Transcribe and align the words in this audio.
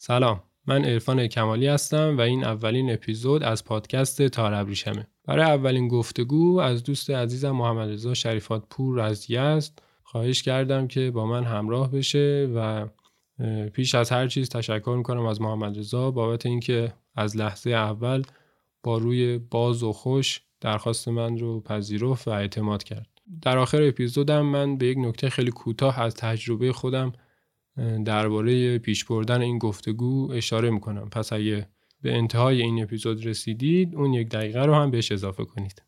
سلام 0.00 0.40
من 0.66 0.84
عرفان 0.84 1.26
کمالی 1.26 1.66
هستم 1.66 2.18
و 2.18 2.20
این 2.20 2.44
اولین 2.44 2.92
اپیزود 2.92 3.42
از 3.42 3.64
پادکست 3.64 4.22
تاربریشمه 4.22 5.06
برای 5.24 5.44
اولین 5.44 5.88
گفتگو 5.88 6.60
از 6.60 6.84
دوست 6.84 7.10
عزیزم 7.10 7.50
محمد 7.50 7.90
رضا 7.90 8.14
شریفات 8.14 8.64
پور 8.70 9.00
از 9.00 9.30
یزد 9.30 9.82
خواهش 10.02 10.42
کردم 10.42 10.86
که 10.86 11.10
با 11.10 11.26
من 11.26 11.44
همراه 11.44 11.90
بشه 11.90 12.50
و 12.54 12.86
پیش 13.72 13.94
از 13.94 14.10
هر 14.10 14.28
چیز 14.28 14.48
تشکر 14.48 14.94
می‌کنم 14.96 15.26
از 15.26 15.40
محمد 15.40 15.78
رضا 15.78 16.10
بابت 16.10 16.46
اینکه 16.46 16.92
از 17.14 17.36
لحظه 17.36 17.70
اول 17.70 18.22
با 18.82 18.98
روی 18.98 19.38
باز 19.38 19.82
و 19.82 19.92
خوش 19.92 20.40
درخواست 20.60 21.08
من 21.08 21.38
رو 21.38 21.60
پذیرفت 21.60 22.28
و 22.28 22.30
اعتماد 22.30 22.82
کرد. 22.82 23.06
در 23.42 23.58
آخر 23.58 23.82
اپیزودم 23.82 24.42
من 24.42 24.78
به 24.78 24.86
یک 24.86 24.98
نکته 24.98 25.30
خیلی 25.30 25.50
کوتاه 25.50 26.00
از 26.00 26.14
تجربه 26.14 26.72
خودم 26.72 27.12
درباره 28.04 28.78
پیش 28.78 29.04
بردن 29.04 29.42
این 29.42 29.58
گفتگو 29.58 30.32
اشاره 30.32 30.70
می‌کنم. 30.70 31.08
پس 31.10 31.32
اگه 31.32 31.68
به 32.02 32.16
انتهای 32.16 32.62
این 32.62 32.82
اپیزود 32.82 33.26
رسیدید 33.26 33.94
اون 33.94 34.14
یک 34.14 34.28
دقیقه 34.28 34.64
رو 34.64 34.74
هم 34.74 34.90
بهش 34.90 35.12
اضافه 35.12 35.44
کنید. 35.44 35.82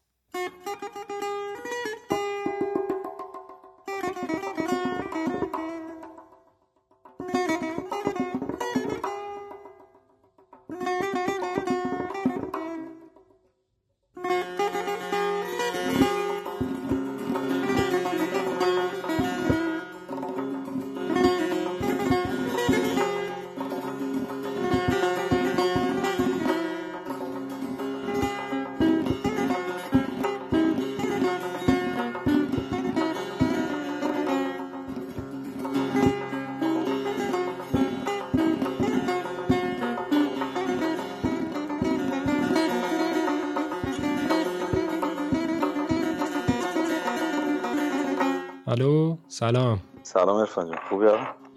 سلام. 49.40 49.78
سلام 50.02 50.36
ارفان 50.36 50.66
جان 50.66 50.78
خوبی 50.88 51.06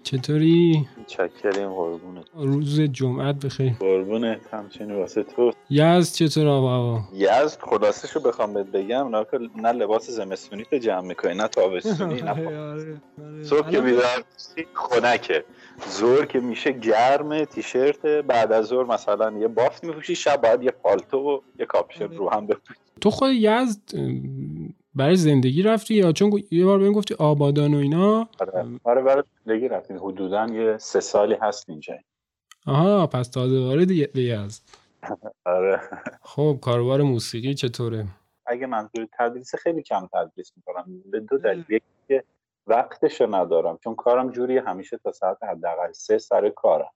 چطوری؟ 0.02 0.86
چکریم 1.06 1.68
قربونت. 1.68 2.24
روز 2.34 2.80
جمعت 2.80 3.46
بخیر. 3.46 3.72
قربونت 3.80 4.40
همچنین 4.52 4.96
واسه 4.96 5.22
تو. 5.22 5.52
یزد 5.70 6.14
چطور 6.14 6.46
آبا 6.48 7.00
یزد 7.14 7.58
خلاصشو 7.60 8.20
بخوام 8.20 8.54
بهت 8.54 8.66
بگم 8.66 9.16
نه 9.16 9.26
نه 9.56 9.72
لباس 9.72 10.10
زمستونی 10.10 10.64
تو 10.64 10.76
جمع 10.78 11.00
می‌کنی 11.00 11.34
نه 11.34 11.48
تابستونی 11.48 12.22
نه 12.22 12.30
آره، 12.46 12.58
آره، 12.58 13.00
آره. 13.24 13.44
صبح 13.44 13.70
که 13.70 13.80
بیدار 13.80 14.24
خنکه. 14.74 15.44
زور 15.90 16.26
که 16.26 16.40
میشه 16.40 16.72
گرم 16.72 17.44
تیشرت 17.44 18.06
بعد 18.06 18.52
از 18.52 18.66
ظهر 18.66 18.84
مثلا 18.84 19.38
یه 19.38 19.48
بافت 19.48 19.84
میپوشی 19.84 20.14
شب 20.16 20.40
باید 20.42 20.62
یه 20.62 20.70
پالتو 20.70 21.18
و 21.18 21.40
یه 21.58 21.66
کاپشن 21.66 22.04
رو 22.16 22.30
هم 22.30 22.46
بپوشی. 22.46 22.80
تو 23.00 23.10
خود 23.10 23.30
یزد 23.32 23.80
برای 24.96 25.16
زندگی 25.16 25.62
رفتی 25.62 25.94
یا 25.94 26.12
چون 26.12 26.42
یه 26.50 26.64
بار 26.64 26.78
بهم 26.78 26.92
گفتی 26.92 27.14
آبادان 27.14 27.74
و 27.74 27.76
اینا؟ 27.76 28.28
آره. 28.40 28.80
آره 28.84 29.02
برای 29.02 29.22
زندگی 29.44 29.68
رفتیم. 29.68 29.96
حدودا 29.96 30.46
یه 30.46 30.78
سه 30.78 31.00
سالی 31.00 31.34
هست 31.34 31.70
اینجا. 31.70 31.94
آها 32.66 33.06
پس 33.06 33.28
تازه 33.28 33.58
وارد 33.60 33.90
یزد 33.90 34.62
آره. 35.44 35.80
خب 36.22 36.58
کاروبار 36.62 37.02
موسیقی 37.02 37.54
چطوره؟ 37.54 38.06
اگه 38.46 38.66
منظور 38.66 39.08
تدریس 39.18 39.54
خیلی 39.54 39.82
کم 39.82 40.08
تدریس 40.12 40.52
می‌کنم. 40.56 41.02
به 41.10 41.20
دو 41.20 41.38
دلیل. 41.38 41.64
یکی 41.68 41.84
که 42.08 42.24
وقتش 42.66 43.20
ندارم. 43.20 43.78
چون 43.84 43.94
کارم 43.94 44.30
جوری 44.30 44.58
همیشه 44.58 44.98
تا 44.98 45.12
ساعت 45.12 45.42
حداقل 45.42 45.92
سه 45.92 46.18
سر 46.18 46.48
کارم. 46.48 46.90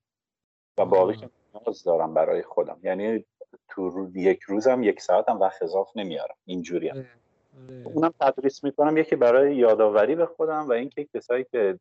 و 0.78 0.84
باقیش 0.84 1.18
نیاز 1.54 1.82
دارم 1.84 2.14
برای 2.14 2.42
خودم. 2.42 2.78
یعنی 2.82 3.24
تو 3.68 3.90
رو 3.90 4.16
یک 4.16 4.42
روزم 4.42 4.82
یک 4.82 5.00
ساعتم 5.00 5.40
وقت 5.40 5.62
اضاف 5.62 5.96
نمیارم. 5.96 6.34
اینجوری 6.44 6.88
هم. 6.88 7.04
اونم 7.84 8.12
تدریس 8.20 8.64
می‌کنم 8.64 8.96
یکی 8.96 9.16
برای 9.16 9.56
یادآوری 9.56 10.14
به 10.14 10.26
خودم 10.26 10.68
و 10.68 10.72
اینکه 10.72 11.08
کسایی 11.14 11.44
که 11.52 11.78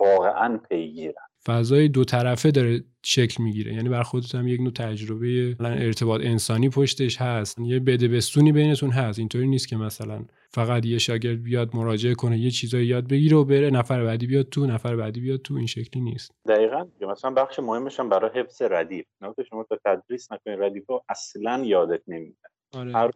واقعا 0.00 0.60
پیگیرن. 0.70 1.14
فضای 1.46 1.88
دو 1.88 2.04
طرفه 2.04 2.50
داره 2.50 2.84
شکل 3.02 3.42
می‌گیره. 3.42 3.74
یعنی 3.74 3.88
بر 3.88 4.02
خودت 4.02 4.34
هم 4.34 4.48
یک 4.48 4.60
نوع 4.60 4.72
تجربه 4.72 5.56
ارتباط 5.60 6.20
انسانی 6.20 6.68
پشتش 6.68 7.20
هست. 7.20 7.58
یه 7.58 7.80
بده 7.80 8.08
بستونی 8.08 8.52
بینتون 8.52 8.90
هست. 8.90 9.18
اینطوری 9.18 9.46
نیست 9.46 9.68
که 9.68 9.76
مثلا 9.76 10.24
فقط 10.50 10.86
یه 10.86 10.98
شاگرد 10.98 11.42
بیاد 11.42 11.76
مراجعه 11.76 12.14
کنه 12.14 12.38
یه 12.38 12.50
چیزایی 12.50 12.86
یاد 12.86 13.08
بگیره 13.08 13.36
و 13.36 13.44
بره 13.44 13.70
نفر 13.70 14.04
بعدی 14.04 14.26
بیاد 14.26 14.48
تو 14.48 14.66
نفر 14.66 14.96
بعدی 14.96 15.20
بیاد 15.20 15.40
تو. 15.40 15.54
این 15.54 15.66
شکلی 15.66 16.02
نیست. 16.02 16.32
دقیقا. 16.48 16.86
مثلا 17.00 17.30
بخش 17.30 17.58
مهمش 17.58 18.00
هم 18.00 18.08
برای 18.08 18.30
حفظ 18.34 18.62
ردیف. 18.62 19.06
نه 19.20 19.34
شما 19.48 19.64
تا 19.64 19.78
تدریس 19.84 20.32
نکنی 20.32 20.56
ردیف 20.56 20.90
رو 20.90 21.02
اصلا 21.08 21.62
یادت 21.64 22.02
نمیده 22.08 22.36
آره. 22.72 22.92
هر 22.92 23.10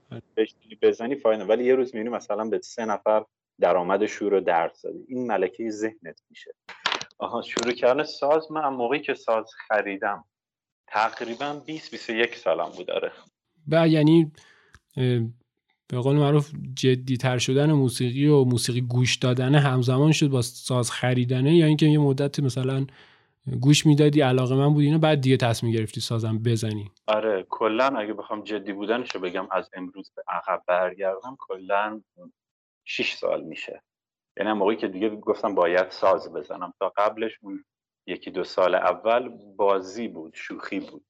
بزنی 0.83 1.15
فایده 1.15 1.45
ولی 1.45 1.65
یه 1.65 1.75
روز 1.75 1.95
می‌بینی 1.95 2.17
مثلا 2.17 2.45
به 2.45 2.61
سه 2.63 2.85
نفر 2.85 3.25
درآمد 3.61 4.07
شور 4.07 4.33
رو 4.33 4.41
درس 4.41 4.83
دادی 4.83 5.05
این 5.09 5.27
ملکه 5.27 5.71
ذهنت 5.71 6.23
میشه. 6.31 6.55
آها 7.19 7.43
شروع 7.43 7.73
کردن 7.73 8.03
ساز 8.03 8.53
من 8.53 8.69
موقعی 8.69 9.01
که 9.01 9.15
ساز 9.15 9.51
خریدم 9.69 10.25
تقریبا 10.87 11.63
20 11.67 11.91
21 11.91 12.37
سالم 12.37 12.69
بود 12.77 12.87
داره 12.87 13.13
و 13.69 13.89
یعنی 13.89 14.33
به 15.89 15.99
قول 16.03 16.17
معروف 16.17 16.51
جدی 16.75 17.17
تر 17.17 17.39
شدن 17.39 17.73
موسیقی 17.73 18.27
و 18.27 18.45
موسیقی 18.45 18.81
گوش 18.81 19.17
دادن 19.17 19.55
همزمان 19.55 20.13
شد 20.13 20.29
با 20.29 20.43
ساز 20.43 20.91
خریدنه 20.91 21.57
یا 21.57 21.67
اینکه 21.67 21.87
یه 21.87 21.99
مدت 21.99 22.41
مثلا 22.41 22.87
گوش 23.61 23.87
می‌دادی 23.87 24.21
علاقه 24.21 24.55
من 24.55 24.75
بود 24.75 24.83
اینو 24.83 24.99
بعد 24.99 25.21
دیگه 25.21 25.37
تصمیم 25.37 25.73
گرفتی 25.73 26.01
سازم 26.01 26.39
بزنی. 26.39 26.91
آره 27.07 27.47
کلا 27.49 27.87
اگه 27.87 28.13
بخوام 28.13 28.43
جدی 28.43 28.73
بودنشو 28.73 29.19
بگم 29.19 29.47
از 29.51 29.71
امروز 29.75 30.11
به 30.17 30.23
عقب 30.29 30.63
برگردم 30.67 31.37
کلا 31.39 32.03
6 32.85 33.13
سال 33.13 33.43
میشه. 33.45 33.83
یعنی 34.37 34.53
موقعی 34.53 34.77
که 34.77 34.89
دیگه 34.89 35.11
گفتم 35.11 35.55
باید 35.55 35.91
ساز 35.91 36.33
بزنم. 36.33 36.75
تا 36.81 36.93
قبلش 36.97 37.39
اون 37.43 37.65
یکی 38.07 38.31
دو 38.31 38.45
سال 38.45 38.75
اول 38.75 39.29
بازی 39.57 40.09
بود 40.09 40.35
شوخی 40.35 40.81
بود. 40.81 41.05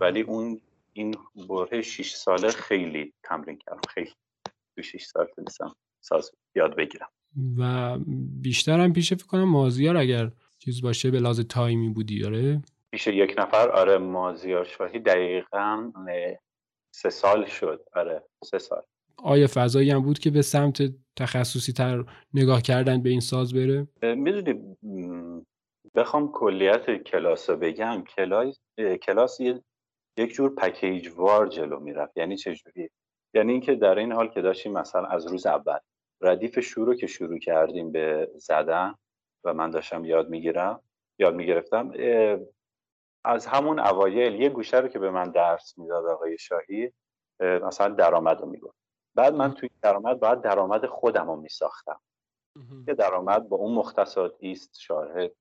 ولی 0.00 0.20
اون 0.20 0.60
این 0.92 1.14
بره 1.48 1.82
6 1.82 2.10
ساله 2.10 2.48
خیلی 2.48 3.12
تمرین 3.22 3.58
کردم. 3.58 3.80
خیلی. 3.88 4.12
تو 4.76 4.82
6 4.82 5.04
سال 5.04 5.26
تونستم 5.36 5.74
ساز 6.00 6.30
یاد 6.54 6.76
بگیرم. 6.76 7.08
و 7.58 7.98
بیشتر 8.40 8.80
هم 8.80 8.92
پیش 8.92 9.12
فکر 9.12 9.26
کنم 9.26 9.44
مازیار 9.44 9.96
اگر 9.96 10.30
چیز 10.58 10.82
باشه 10.82 11.10
به 11.10 11.20
لحاظ 11.20 11.40
تایمی 11.40 11.88
بودی 11.88 12.24
آره 12.24 12.62
پیش 12.90 13.06
یک 13.06 13.34
نفر 13.38 13.68
آره 13.70 13.98
مازیار 13.98 14.64
شاهی 14.64 14.98
دقیقا 14.98 15.92
سه 16.94 17.10
سال 17.10 17.44
شد 17.46 17.84
آره 17.94 18.22
سه 18.44 18.58
سال 18.58 18.82
آیا 19.16 19.46
فضایی 19.54 19.90
هم 19.90 20.02
بود 20.02 20.18
که 20.18 20.30
به 20.30 20.42
سمت 20.42 20.82
تخصصی 21.16 21.72
تر 21.72 22.04
نگاه 22.34 22.62
کردن 22.62 23.02
به 23.02 23.10
این 23.10 23.20
ساز 23.20 23.54
بره؟ 23.54 23.88
می‌دونی 24.02 24.76
بخوام 25.94 26.32
کلیت 26.32 27.02
کلاس 27.02 27.50
رو 27.50 27.56
بگم 27.56 28.04
کلاس, 28.16 28.60
کلاس 29.02 29.40
یک 30.18 30.32
جور 30.34 30.54
پکیج 30.54 31.08
وار 31.16 31.48
جلو 31.48 31.80
می‌رفت 31.80 32.16
یعنی 32.16 32.36
چجوری؟ 32.36 32.90
یعنی 33.34 33.52
اینکه 33.52 33.74
در 33.74 33.98
این 33.98 34.12
حال 34.12 34.28
که 34.28 34.42
داشتیم 34.42 34.72
مثلا 34.72 35.06
از 35.06 35.26
روز 35.26 35.46
اول 35.46 35.78
ردیف 36.20 36.60
شروع 36.60 36.94
که 36.94 37.06
شروع 37.06 37.38
کردیم 37.38 37.92
به 37.92 38.30
زدن 38.36 38.94
و 39.44 39.54
من 39.54 39.70
داشتم 39.70 40.04
یاد 40.04 40.28
می‌گیرم 40.28 40.82
یاد 41.18 41.34
می‌گرفتم 41.34 41.92
از 43.24 43.46
همون 43.46 43.78
اوایل 43.78 44.40
یه 44.40 44.48
گوشه 44.48 44.76
رو 44.76 44.88
که 44.88 44.98
به 44.98 45.10
من 45.10 45.30
درس 45.30 45.78
می‌داد 45.78 46.06
آقای 46.06 46.38
شاهی 46.38 46.92
مثلا 47.40 47.94
درآمد 47.94 48.40
رو 48.40 48.46
می‌گفت. 48.46 48.78
بعد 49.14 49.34
من 49.34 49.54
توی 49.54 49.70
درآمد 49.82 50.20
باید 50.20 50.40
درآمد 50.40 50.86
خودم 50.86 51.26
رو 51.26 51.36
میساختم 51.36 52.00
یه 52.88 52.94
درآمد 52.94 53.48
با 53.48 53.56
اون 53.56 53.74
مختصات 53.74 54.34
است 54.42 54.80
شاهد 54.80 55.32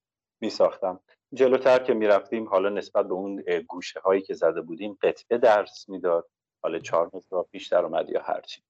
میساختم. 0.42 1.00
جلوتر 1.34 1.80
که 1.80 1.94
می‌رفتیم 1.94 2.50
حالا 2.50 2.70
نسبت 2.70 3.08
به 3.08 3.14
اون 3.14 3.44
گوشه 3.68 4.00
هایی 4.00 4.22
که 4.22 4.34
زده 4.34 4.62
بودیم 4.62 4.98
قطعه 5.02 5.38
درس 5.38 5.90
می‌داد. 5.90 6.30
حالا 6.64 6.80
چهار 6.80 7.10
متر 7.14 7.42
پیش 7.52 7.68
درآمد 7.68 8.10
یا 8.10 8.22
هرچی. 8.22 8.62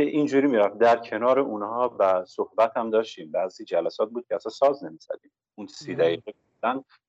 اینجوری 0.00 0.46
می‌رفت. 0.46 0.78
در 0.78 0.96
کنار 0.96 1.38
اونها 1.38 1.96
و 1.98 2.24
صحبت 2.24 2.76
هم 2.76 2.90
داشتیم. 2.90 3.30
بعضی 3.30 3.64
جلسات 3.64 4.10
بود 4.10 4.26
که 4.28 4.34
اصلا 4.34 4.50
ساز 4.50 4.84
نمی‌زدیم. 4.84 5.30
اون 5.54 5.66
سی 5.66 5.94
دقیقه 5.94 6.34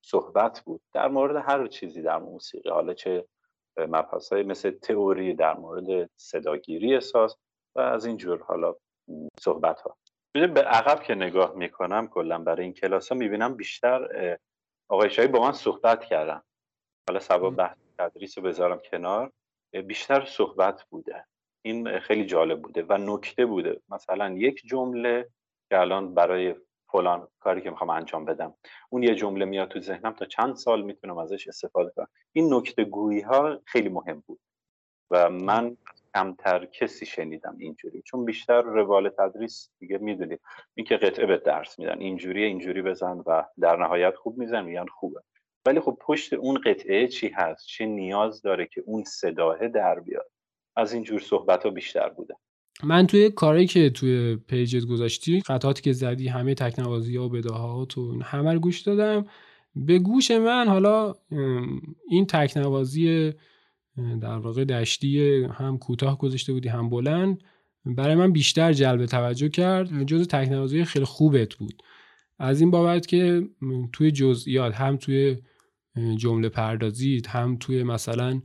صحبت 0.02 0.60
بود. 0.60 0.80
در 0.92 1.08
مورد 1.08 1.36
هر 1.36 1.66
چیزی 1.66 2.02
در 2.02 2.18
موسیقی 2.18 2.70
حالا 2.70 2.94
چه 2.94 3.24
مبحث 3.78 4.32
های 4.32 4.42
مثل 4.42 4.70
تئوری 4.70 5.34
در 5.34 5.54
مورد 5.54 6.10
صداگیری 6.16 7.00
ساز 7.00 7.36
و 7.76 7.80
از 7.80 8.06
این 8.06 8.16
جور 8.16 8.42
حالا 8.42 8.74
صحبت 9.40 9.80
ها 9.80 9.96
به 10.34 10.62
عقب 10.62 11.02
که 11.02 11.14
نگاه 11.14 11.54
می‌کنم 11.54 12.08
کلا 12.08 12.38
برای 12.38 12.64
این 12.64 12.72
کلاس 12.72 13.12
ها 13.12 13.18
می‌بینم 13.18 13.54
بیشتر 13.54 14.08
آقای 14.88 15.10
شایی 15.10 15.28
با 15.28 15.40
من 15.40 15.52
صحبت 15.52 16.04
کردن. 16.04 16.42
حالا 17.08 17.20
سبب 17.20 17.50
بحث 17.50 17.76
تدریس 17.98 18.38
رو 18.38 18.44
بذارم 18.44 18.80
کنار. 18.90 19.32
بیشتر 19.86 20.24
صحبت 20.24 20.84
بوده. 20.90 21.24
این 21.68 21.98
خیلی 21.98 22.26
جالب 22.26 22.62
بوده 22.62 22.82
و 22.88 22.98
نکته 22.98 23.46
بوده. 23.46 23.80
مثلا 23.88 24.32
یک 24.32 24.62
جمله 24.66 25.28
که 25.68 25.80
الان 25.80 26.14
برای 26.14 26.54
فلان 26.92 27.28
کاری 27.40 27.60
که 27.60 27.70
می‌خوام 27.70 27.90
انجام 27.90 28.24
بدم 28.24 28.54
اون 28.90 29.02
یه 29.02 29.14
جمله 29.14 29.44
میاد 29.44 29.68
تو 29.68 29.80
ذهنم 29.80 30.12
تا 30.12 30.24
چند 30.24 30.54
سال 30.54 30.82
می‌تونم 30.82 31.18
ازش 31.18 31.48
استفاده 31.48 31.90
کنم. 31.96 32.08
این 32.32 32.54
نکته 32.54 32.84
گویی 32.84 33.20
ها 33.20 33.60
خیلی 33.64 33.88
مهم 33.88 34.22
بود 34.26 34.40
و 35.10 35.30
من 35.30 35.76
کمتر 36.14 36.66
کسی 36.66 37.06
شنیدم 37.06 37.56
اینجوری. 37.58 38.02
چون 38.02 38.24
بیشتر 38.24 38.62
روال 38.62 39.08
تدریس 39.08 39.70
دیگه 39.78 39.98
می‌دونید. 39.98 40.40
اینکه 40.74 40.96
قطعه 40.96 41.26
به 41.26 41.36
درس 41.36 41.78
میدن. 41.78 41.98
اینجوری 42.00 42.44
اینجوری 42.44 42.82
بزن 42.82 43.22
و 43.26 43.44
در 43.60 43.76
نهایت 43.76 44.16
خوب 44.16 44.38
میزن 44.38 44.64
میگن 44.64 44.86
خوبه. 44.86 45.20
ولی 45.66 45.80
خب 45.80 45.98
پشت 46.00 46.32
اون 46.32 46.60
قطعه 46.64 47.08
چی 47.08 47.28
هست؟ 47.28 47.66
چه 47.66 47.86
نیاز 47.86 48.42
داره 48.42 48.66
که 48.66 48.82
اون 48.86 49.04
صداه 49.04 49.68
در 49.68 50.00
بیاد؟ 50.00 50.30
از 50.78 50.92
اینجور 50.92 51.20
صحبت 51.20 51.62
ها 51.64 51.70
بیشتر 51.70 52.08
بوده. 52.08 52.34
من 52.84 53.06
توی 53.06 53.30
کاری 53.30 53.66
که 53.66 53.90
توی 53.90 54.36
پیجت 54.36 54.84
گذاشتی 54.84 55.40
قطعاتی 55.40 55.82
که 55.82 55.92
زدی 55.92 56.28
همه 56.28 56.54
تکنوازی 56.54 57.16
ها 57.16 57.24
و 57.24 57.28
بداهات 57.28 57.98
و 57.98 58.22
همه 58.22 58.52
رو 58.52 58.58
گوش 58.60 58.80
دادم. 58.80 59.26
به 59.76 59.98
گوش 59.98 60.30
من 60.30 60.68
حالا 60.68 61.14
این 62.08 62.26
تکنوازی 62.26 63.32
در 64.20 64.38
واقع 64.38 64.64
دشتی 64.64 65.44
هم 65.44 65.78
کوتاه 65.78 66.18
گذاشته 66.18 66.52
بودی 66.52 66.68
هم 66.68 66.90
بلند 66.90 67.42
برای 67.84 68.14
من 68.14 68.32
بیشتر 68.32 68.72
جلب 68.72 69.06
توجه 69.06 69.48
کرد. 69.48 70.02
جز 70.02 70.28
تکنوازی 70.28 70.84
خیلی 70.84 71.04
خوبت 71.04 71.54
بود. 71.54 71.82
از 72.38 72.60
این 72.60 72.70
بابت 72.70 73.06
که 73.06 73.48
توی 73.92 74.10
جزئیات 74.10 74.74
هم 74.74 74.96
توی 74.96 75.36
جمله 76.16 76.48
پردازی 76.48 77.22
هم 77.28 77.56
توی 77.56 77.82
مثلا 77.82 78.42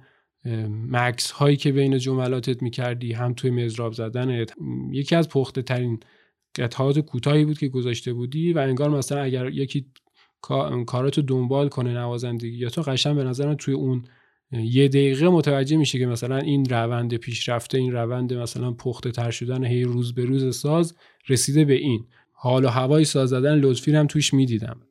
مکس 0.70 1.32
هایی 1.32 1.58
که 1.58 1.72
بین 1.72 1.98
جملاتت 1.98 2.64
می‌کردی 2.64 3.14
هم 3.14 3.34
توی 3.34 3.52
مزراب 3.52 3.94
زدنت 3.94 4.54
یکی 4.92 5.16
از 5.16 5.30
پخته 5.30 5.62
ترین 5.62 6.00
قطعات 6.56 7.00
کوتاهی 7.00 7.46
بود 7.46 7.58
که 7.58 7.68
گذاشته 7.68 8.14
بودی 8.14 8.54
و 8.54 8.58
انگار 8.58 8.90
مثلا 8.90 9.22
اگر 9.22 9.50
یکی 9.50 9.86
کاراتو 10.88 11.22
دنبال 11.22 11.70
کنه 11.70 11.94
نوازندگی 11.94 12.58
یا 12.58 12.70
تو 12.70 12.82
قشن 12.82 13.16
به 13.16 13.24
نظرم 13.24 13.56
توی 13.56 13.74
اون 13.74 14.04
یه 14.52 14.88
دقیقه 14.88 15.30
متوجه 15.30 15.78
میشه 15.78 16.00
که 16.00 16.06
مثلا 16.06 16.38
این 16.38 16.66
روند 16.66 17.16
پیشرفته 17.16 17.78
این 17.78 17.92
روند 17.92 18.34
مثلا 18.34 18.72
پخته 18.72 19.12
تر 19.12 19.32
شدن 19.32 19.64
هی 19.64 19.84
روز 19.84 20.14
به 20.14 20.26
روز 20.26 20.58
ساز 20.58 20.96
رسیده 21.30 21.66
به 21.66 21.74
این. 21.74 22.06
حال 22.32 22.66
و 22.66 22.68
هوای 22.68 23.06
ساز 23.06 23.30
زدن 23.30 23.56
لطفی 23.56 23.96
هم 23.96 24.08
توش 24.08 24.34
می‌دیدم. 24.34 24.82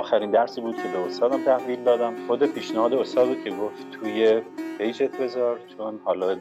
آخرین 0.00 0.30
درسی 0.30 0.60
بود 0.60 0.76
که 0.76 0.88
به 0.88 0.98
استادم 0.98 1.44
تحویل 1.44 1.84
دادم. 1.84 2.26
خود 2.26 2.46
پیشنهاد 2.46 2.94
استاد 2.94 3.28
بود 3.28 3.44
که 3.44 3.50
گفت 3.50 3.90
توی 3.90 4.42
پیجت 4.78 5.20
بذار 5.20 5.60
چون 5.76 6.00
حالا 6.04 6.36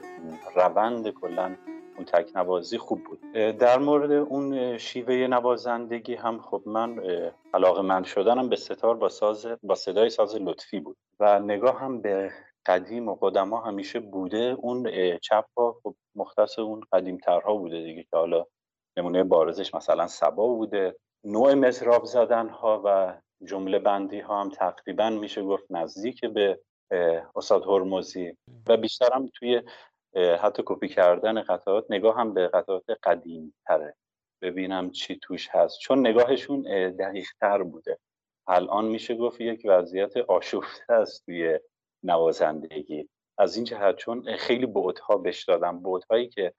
روند 0.55 1.09
کلا 1.09 1.55
اون 1.95 2.05
تک 2.05 2.35
نوازی 2.35 2.77
خوب 2.77 3.03
بود. 3.03 3.31
در 3.33 3.79
مورد 3.79 4.11
اون 4.11 4.77
شیوه 4.77 5.13
نوازندگی 5.13 6.15
هم 6.15 6.41
خب 6.41 6.61
من 6.65 6.99
علاقه 7.53 7.81
من 7.81 8.03
شدنم 8.03 8.49
به 8.49 8.55
ستار 8.55 8.95
با 8.95 9.09
ساز 9.09 9.47
با 9.63 9.75
صدای 9.75 10.09
ساز 10.09 10.35
لطفی 10.35 10.79
بود. 10.79 10.97
و 11.19 11.39
نگاه 11.39 11.79
هم 11.79 12.01
به 12.01 12.31
قدیم 12.65 13.07
و 13.07 13.15
قدما 13.21 13.61
همیشه 13.61 13.99
بوده. 13.99 14.57
اون 14.59 14.91
چپ 15.17 15.45
ها 15.57 15.75
خب 15.83 15.95
مختص 16.15 16.59
اون 16.59 16.81
قدیم 16.91 17.17
ترها 17.17 17.55
بوده 17.55 17.81
دیگه 17.81 18.03
که 18.03 18.17
حالا 18.17 18.45
نمونه 18.97 19.23
بارزش 19.23 19.73
مثلا 19.73 20.07
سبا 20.07 20.47
بوده. 20.47 20.95
نوع 21.23 21.53
مزراب 21.53 22.05
زدن 22.05 22.49
ها 22.49 22.81
و 22.85 23.17
جمله 23.45 23.79
بندی 23.79 24.19
ها 24.19 24.41
هم 24.41 24.49
تقریبا 24.49 25.09
میشه 25.09 25.43
گفت 25.43 25.65
نزدیک 25.69 26.25
به 26.25 26.59
استاد 27.35 27.63
هرمزی. 27.63 28.37
و 28.67 28.77
بیشترم 28.77 29.27
توی 29.27 29.61
حتی 30.15 30.63
کپی 30.65 30.87
کردن 30.87 31.41
قطعات 31.41 31.85
نگاه 31.89 32.17
هم 32.17 32.33
به 32.33 32.47
قطعات 32.47 32.83
قدیم 33.03 33.55
تره 33.65 33.95
ببینم 34.41 34.91
چی 34.91 35.19
توش 35.21 35.49
هست. 35.49 35.79
چون 35.79 36.07
نگاهشون 36.07 36.61
دقیق 36.91 37.27
تر 37.39 37.63
بوده. 37.63 37.99
الان 38.47 38.85
میشه 38.85 39.15
گفت 39.15 39.41
یک 39.41 39.61
وضعیت 39.65 40.17
آشفته 40.17 40.93
است 40.93 41.25
توی 41.25 41.59
نوازندگی. 42.03 43.09
از 43.37 43.55
این 43.55 43.65
جهت 43.65 43.95
چون 43.95 44.35
خیلی 44.35 44.65
بعدها 44.65 45.17
بش 45.17 45.43
دادم. 45.43 45.83
بعدهایی 45.83 46.29
که 46.29 46.53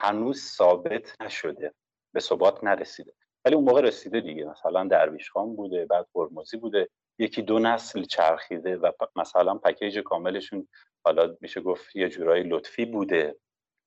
هنوز 0.00 0.42
ثابت 0.42 1.22
نشده 1.22 1.74
به 2.14 2.20
ثبات 2.20 2.64
نرسیده. 2.64 3.12
ولی 3.48 3.56
اون 3.56 3.64
موقع 3.64 3.80
رسیده 3.80 4.20
دیگه. 4.20 4.44
مثلا 4.44 4.84
درویش 4.84 5.30
خان 5.30 5.56
بوده 5.56 5.86
بعد 5.86 6.06
هرمزی 6.14 6.56
بوده. 6.56 6.88
یکی 7.18 7.42
دو 7.42 7.58
نسل 7.58 8.02
چرخیده 8.02 8.76
و 8.76 8.92
مثلا 9.16 9.54
پکیج 9.54 9.98
کاملشون 9.98 10.68
حالا 11.04 11.36
میشه 11.40 11.60
گفت 11.60 11.96
یه 11.96 12.08
جورایی 12.08 12.44
لطفی 12.44 12.84
بوده 12.84 13.36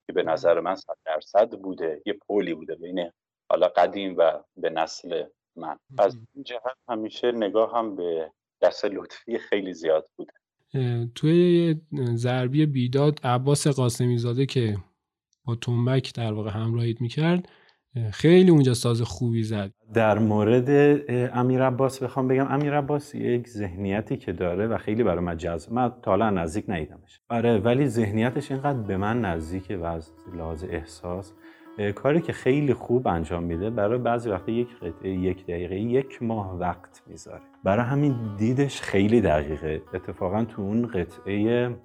که 0.06 0.12
به 0.12 0.22
نظر 0.22 0.60
من 0.60 0.74
صد 0.74 0.96
درصد 1.04 1.50
بوده. 1.50 2.02
یه 2.06 2.12
پولی 2.12 2.54
بوده 2.54 2.74
بین 2.74 3.10
حالا 3.50 3.68
قدیم 3.68 4.14
و 4.18 4.42
به 4.56 4.70
نسل 4.70 5.24
من. 5.56 5.78
از 5.98 6.18
این 6.34 6.44
جهت 6.44 6.76
همیشه 6.88 7.32
نگاه 7.32 7.78
هم 7.78 7.96
به 7.96 8.32
دست 8.62 8.84
لطفی 8.84 9.38
خیلی 9.38 9.74
زیاد 9.74 10.08
بوده. 10.16 10.32
توی 11.14 11.74
ضربی 12.14 12.66
بیداد 12.66 13.20
عباس 13.24 13.66
قاسمی 13.66 14.18
زاده 14.18 14.46
که 14.46 14.76
با 15.44 15.54
تنبک 15.54 16.14
در 16.14 16.32
واقع 16.32 16.50
همراهیت 16.50 17.00
می‌کرد 17.00 17.48
خیلی 18.12 18.50
اونجا 18.50 18.74
ساز 18.74 19.02
خوبی 19.02 19.42
زد. 19.42 19.70
در 19.94 20.18
مورد 20.18 20.70
امیر 21.34 21.62
عباس 21.62 22.02
بخوام 22.02 22.28
بگم 22.28 22.46
امیر 22.50 22.78
عباس 22.78 23.14
یک 23.14 23.48
ذهنیتی 23.48 24.16
که 24.16 24.32
داره 24.32 24.66
و 24.66 24.76
خیلی 24.76 25.02
برای 25.02 25.24
من 25.24 25.36
جذب 25.36 25.72
من 25.72 25.92
تا 26.02 26.12
الان 26.12 26.38
نزدیک 26.38 26.64
ندیدمش. 26.68 27.20
آره 27.28 27.58
ولی 27.58 27.86
ذهنیتش 27.86 28.50
اینقدر 28.50 28.78
به 28.78 28.96
من 28.96 29.20
نزدیکه 29.20 29.76
و 29.76 29.84
از 29.84 30.12
لحاظ 30.36 30.64
احساس 30.70 31.32
کاری 31.94 32.20
که 32.20 32.32
خیلی 32.32 32.74
خوب 32.74 33.08
انجام 33.08 33.42
میده 33.42 33.70
برای 33.70 33.98
بعضی 33.98 34.30
وقتا 34.30 34.52
یک 34.52 34.68
قطعه 34.82 35.10
یک 35.10 35.46
دقیقه 35.46 35.76
یک 35.76 36.22
ماه 36.22 36.58
وقت 36.58 37.02
می‌ذاره. 37.06 37.42
برای 37.64 37.84
همین 37.84 38.14
دیدش 38.38 38.80
خیلی 38.80 39.20
دقیقه. 39.20 39.82
اتفاقا 39.94 40.44
تو 40.44 40.62
اون 40.62 40.86
قطعه 40.86 41.76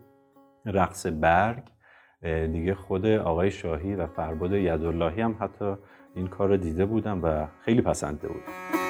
رقص 0.66 1.06
برگ 1.06 1.64
دیگه 2.24 2.76
خود 2.76 3.06
آقای 3.06 3.52
شاهی 3.52 3.96
و 3.96 4.08
فرباد 4.08 4.54
یداللهی 4.54 5.22
هم 5.22 5.36
حتی 5.40 5.76
این 6.16 6.28
کار 6.28 6.50
رو 6.50 6.58
دیده 6.58 6.86
بودم 6.86 7.24
و 7.24 7.48
خیلی 7.66 7.82
پسنده 7.82 8.28
بودم 8.28 8.87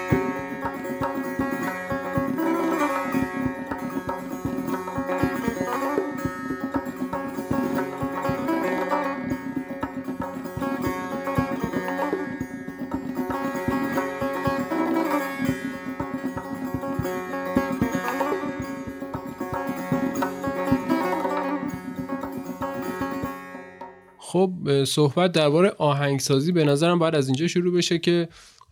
صحبت 24.85 25.31
درباره 25.31 25.69
آهنگسازی 25.77 26.51
به 26.51 26.63
نظرم 26.63 26.99
باید 26.99 27.15
از 27.15 27.27
اینجا 27.27 27.47
شروع 27.47 27.73
بشه 27.73 27.99
که 27.99 28.27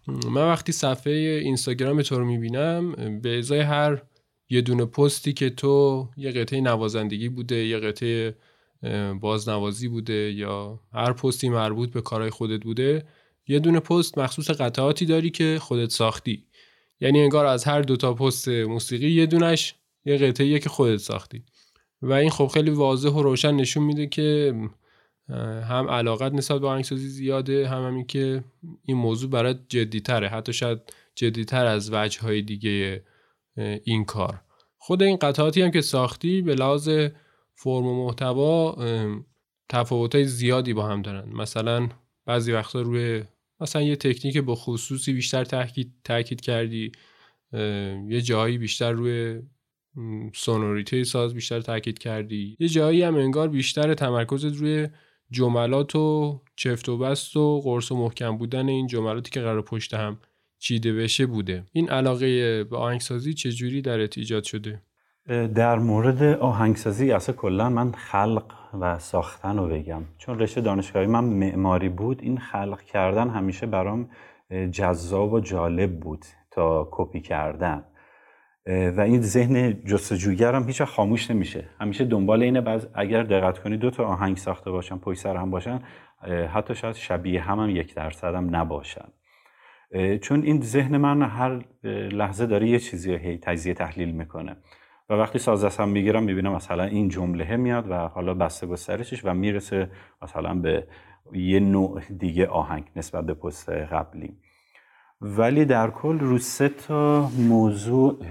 من 0.07 0.47
وقتی 0.47 0.71
صفحه 0.71 1.13
اینستاگرام 1.13 2.01
تو 2.01 2.19
رو 2.19 2.25
می‌بینم 2.25 2.91
به 3.21 3.37
ازای 3.37 3.59
هر 3.59 4.01
یه 4.49 4.61
دونه 4.61 4.85
پستی 4.85 5.33
که 5.33 5.49
تو 5.49 6.07
یه 6.17 6.31
قطعه 6.31 6.61
نوازندگی 6.61 7.29
بوده 7.29 7.55
یه 7.55 7.77
قطعه 7.77 8.35
بازنوازی 9.21 9.87
بوده 9.87 10.31
یا 10.31 10.79
هر 10.93 11.13
پستی 11.13 11.49
مربوط 11.49 11.91
به 11.91 12.01
کارهای 12.01 12.29
خودت 12.29 12.63
بوده 12.63 13.05
یه 13.47 13.59
دونه 13.59 13.79
پست 13.79 14.17
مخصوص 14.17 14.49
قطعاتی 14.49 15.05
داری 15.05 15.29
که 15.29 15.57
خودت 15.61 15.89
ساختی. 15.89 16.43
یعنی 16.99 17.21
انگار 17.21 17.45
از 17.45 17.63
هر 17.63 17.81
دوتا 17.81 18.13
پست 18.13 18.47
موسیقی 18.47 19.11
یه 19.11 19.25
دونش 19.25 19.75
یه 20.05 20.17
قطعه 20.17 20.59
که 20.59 20.69
خودت 20.69 20.97
ساختی. 20.97 21.43
و 22.01 22.13
این 22.13 22.29
خب 22.29 22.47
خیلی 22.47 22.69
واضح 22.69 23.09
و 23.09 23.21
روشن 23.21 23.55
نشون 23.55 23.83
میده 23.83 24.07
که 24.07 24.53
هم 25.29 25.87
علاقت 25.89 26.31
نسبت 26.33 26.61
به 26.61 26.67
آهنگسازی 26.67 27.07
زیاده 27.07 27.67
هم 27.67 27.83
همین 27.83 28.05
که 28.05 28.43
این 28.83 28.97
موضوع 28.97 29.29
برات 29.29 29.59
جدیتره. 29.69 30.29
حتی 30.29 30.53
شاید 30.53 30.79
جدیتر 31.15 31.65
از 31.65 31.93
وجه 31.93 32.21
های 32.21 32.41
دیگه 32.41 33.03
این 33.83 34.05
کار. 34.05 34.41
خود 34.77 35.03
این 35.03 35.17
قطعاتی 35.17 35.61
هم 35.61 35.71
که 35.71 35.81
ساختی 35.81 36.41
به 36.41 36.55
لحاظ 36.55 36.89
فرم 37.55 37.85
و 37.85 38.05
محتوا 38.05 38.77
تفاوت 39.69 40.23
زیادی 40.23 40.73
با 40.73 40.87
هم 40.87 41.01
دارن. 41.01 41.29
مثلا 41.29 41.89
بعضی 42.25 42.51
وقتا 42.51 42.81
روی 42.81 43.23
مثلا 43.59 43.81
یه 43.81 43.95
تکنیک 43.95 44.37
به 44.37 44.55
خصوصی 44.55 45.13
بیشتر 45.13 45.43
تاکید 45.43 45.93
تاکید 46.03 46.41
کردی 46.41 46.91
یه 48.09 48.21
جایی 48.21 48.57
بیشتر 48.57 48.91
روی 48.91 49.41
سونوریته 50.33 51.03
ساز 51.03 51.33
بیشتر 51.33 51.61
تاکید 51.61 51.99
کردی. 51.99 52.57
یه 52.59 52.67
جایی 52.67 53.01
هم 53.01 53.15
انگار 53.15 53.47
بیشتر 53.47 53.93
تمرکزت 53.93 54.55
روی 54.55 54.87
جملات 55.31 55.95
و 55.95 56.39
چفت 56.55 56.89
و 56.89 56.97
بست 56.97 57.37
و 57.37 57.61
قرص 57.61 57.91
و 57.91 57.97
محکم 57.97 58.37
بودن 58.37 58.69
این 58.69 58.87
جملاتی 58.87 59.31
که 59.31 59.41
قرار 59.41 59.61
پشت 59.61 59.93
هم 59.93 60.17
چیده 60.59 60.93
بشه 60.93 61.25
بوده. 61.25 61.63
این 61.71 61.89
علاقه 61.89 62.63
به 62.63 62.77
آهنگسازی 62.77 63.33
چجوری 63.33 63.81
درت 63.81 64.17
ایجاد 64.17 64.43
شده؟ 64.43 64.81
در 65.55 65.79
مورد 65.79 66.23
آهنگسازی 66.23 67.11
اصلا 67.11 67.35
کلا 67.35 67.69
من 67.69 67.91
خلق 67.91 68.43
و 68.79 68.99
ساختن 68.99 69.57
رو 69.57 69.67
بگم. 69.67 70.01
چون 70.17 70.39
رشته 70.39 70.61
دانشگاهی 70.61 71.07
من 71.07 71.23
معماری 71.23 71.89
بود 71.89 72.21
این 72.21 72.37
خلق 72.37 72.81
کردن 72.81 73.29
همیشه 73.29 73.65
برام 73.65 74.09
جذاب 74.71 75.33
و 75.33 75.39
جالب 75.39 75.99
بود 75.99 76.25
تا 76.51 76.89
کپی 76.91 77.21
کردن. 77.21 77.83
و 78.67 79.01
این 79.01 79.21
ذهن 79.21 79.83
جستجوگر 79.83 80.55
هم 80.55 80.63
هیچ 80.63 80.81
خاموش 80.81 81.31
نمیشه. 81.31 81.69
همیشه 81.79 82.05
دنبال 82.05 82.43
اینه 82.43 82.61
بعد 82.61 82.91
اگر 82.93 83.23
دقت 83.23 83.59
کنی 83.59 83.77
دو 83.77 83.89
تا 83.89 84.05
آهنگ 84.05 84.37
ساخته 84.37 84.71
باشن 84.71 84.97
پشت 84.97 85.19
سر 85.19 85.37
هم 85.37 85.51
باشن 85.51 85.79
حتی 86.53 86.75
شاید 86.75 86.95
شبیه 86.95 87.41
هم, 87.41 87.59
هم 87.59 87.69
یک 87.69 87.95
درصد 87.95 88.35
هم 88.35 88.55
نباشن 88.55 89.05
چون 90.21 90.43
این 90.43 90.61
ذهن 90.61 90.97
من 90.97 91.21
هر 91.21 91.65
لحظه 92.11 92.45
داره 92.45 92.67
یه 92.67 92.79
چیزی 92.79 93.15
هی 93.15 93.37
تجزیه 93.37 93.73
تحلیل 93.73 94.11
می‌کنه. 94.11 94.57
و 95.09 95.13
وقتی 95.13 95.39
ساز 95.39 95.79
هم 95.79 95.89
می‌گیرم 95.89 96.23
می‌بینم 96.23 96.55
مثلا 96.55 96.83
این 96.83 97.09
جمله 97.09 97.57
میاد 97.57 97.89
و 97.89 97.93
حالا 97.95 98.33
بسته 98.33 98.67
گسترشش 98.67 99.25
و 99.25 99.33
می‌رسه 99.33 99.89
مثلا 100.21 100.53
به 100.53 100.87
یه 101.33 101.59
نوع 101.59 102.01
دیگه 102.19 102.47
آهنگ 102.47 102.83
نسبت 102.95 103.25
به 103.25 103.33
پست 103.33 103.69
قبلی. 103.69 104.37
ولی 105.25 105.65
در 105.65 105.91
کل 105.91 106.19
رو 106.19 106.37
سه 106.37 106.69
تا 106.69 107.29
موضوع 107.29 108.25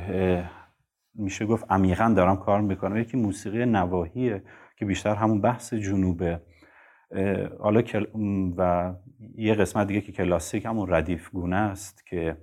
میشه 1.14 1.46
گفت 1.46 1.64
عمیقا 1.70 2.12
دارم 2.16 2.36
کار 2.36 2.60
می‌کنم. 2.60 2.96
یکی 2.96 3.16
موسیقی 3.16 3.66
نواحیه 3.66 4.42
که 4.76 4.84
بیشتر 4.84 5.14
همون 5.14 5.40
بحث 5.40 5.74
جنوبه. 5.74 6.40
حالا 7.60 7.82
و 8.56 8.94
یه 9.36 9.54
قسمت 9.54 9.86
دیگه 9.86 10.00
که 10.00 10.12
کلاسیک 10.12 10.64
همون 10.66 10.90
ردیف 10.90 11.30
گونه 11.30 11.56
است 11.56 12.06
که 12.06 12.36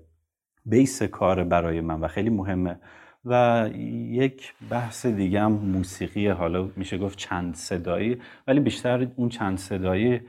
بیس 0.66 1.04
کار 1.04 1.44
برای 1.44 1.82
من 1.82 2.00
و 2.00 2.08
خیلی 2.08 2.30
مهمه. 2.30 2.80
و 3.26 3.70
یک 4.10 4.54
بحث 4.70 5.06
دیگه 5.06 5.42
هم 5.42 5.52
موسیقی 5.52 6.28
حالا 6.28 6.70
میشه 6.76 6.98
گفت 6.98 7.18
چند 7.18 7.56
صدایی 7.56 8.18
ولی 8.48 8.60
بیشتر 8.60 9.08
اون 9.16 9.30
چند 9.30 9.58
صدایی 9.58 10.22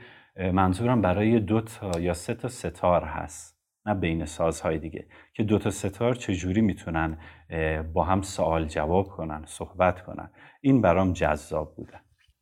منظورم 0.53 1.01
برای 1.01 1.39
دو 1.39 1.61
تا 1.61 1.99
یا 1.99 2.13
سه 2.13 2.33
تا 2.33 2.47
ستار 2.47 3.03
هست. 3.03 3.52
نه 3.85 3.93
بین 3.93 4.25
سازهای 4.25 4.79
دیگه 4.79 5.07
که 5.33 5.43
دو 5.43 5.59
تا 5.59 5.69
ستار 5.69 6.15
چجوری 6.15 6.61
می‌تونن 6.61 7.17
با 7.93 8.03
هم 8.03 8.21
سوال 8.21 8.67
جواب 8.67 9.07
کنن 9.07 9.45
صحبت 9.47 10.03
کنن. 10.03 10.31
این 10.61 10.81
برام 10.81 11.13
جذاب 11.13 11.75
بوده. 11.75 11.99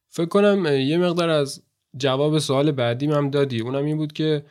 فکر 0.10 0.25
کنم 0.25 0.65
یه 0.65 0.98
مقدار 0.98 1.29
از 1.29 1.63
جواب 1.98 2.39
سوال 2.39 2.71
بعدی 2.71 3.05
هم 3.05 3.29
دادی. 3.29 3.62
اونم 3.62 3.86
این 3.86 3.98
بود 3.98 4.13
که 4.13 4.43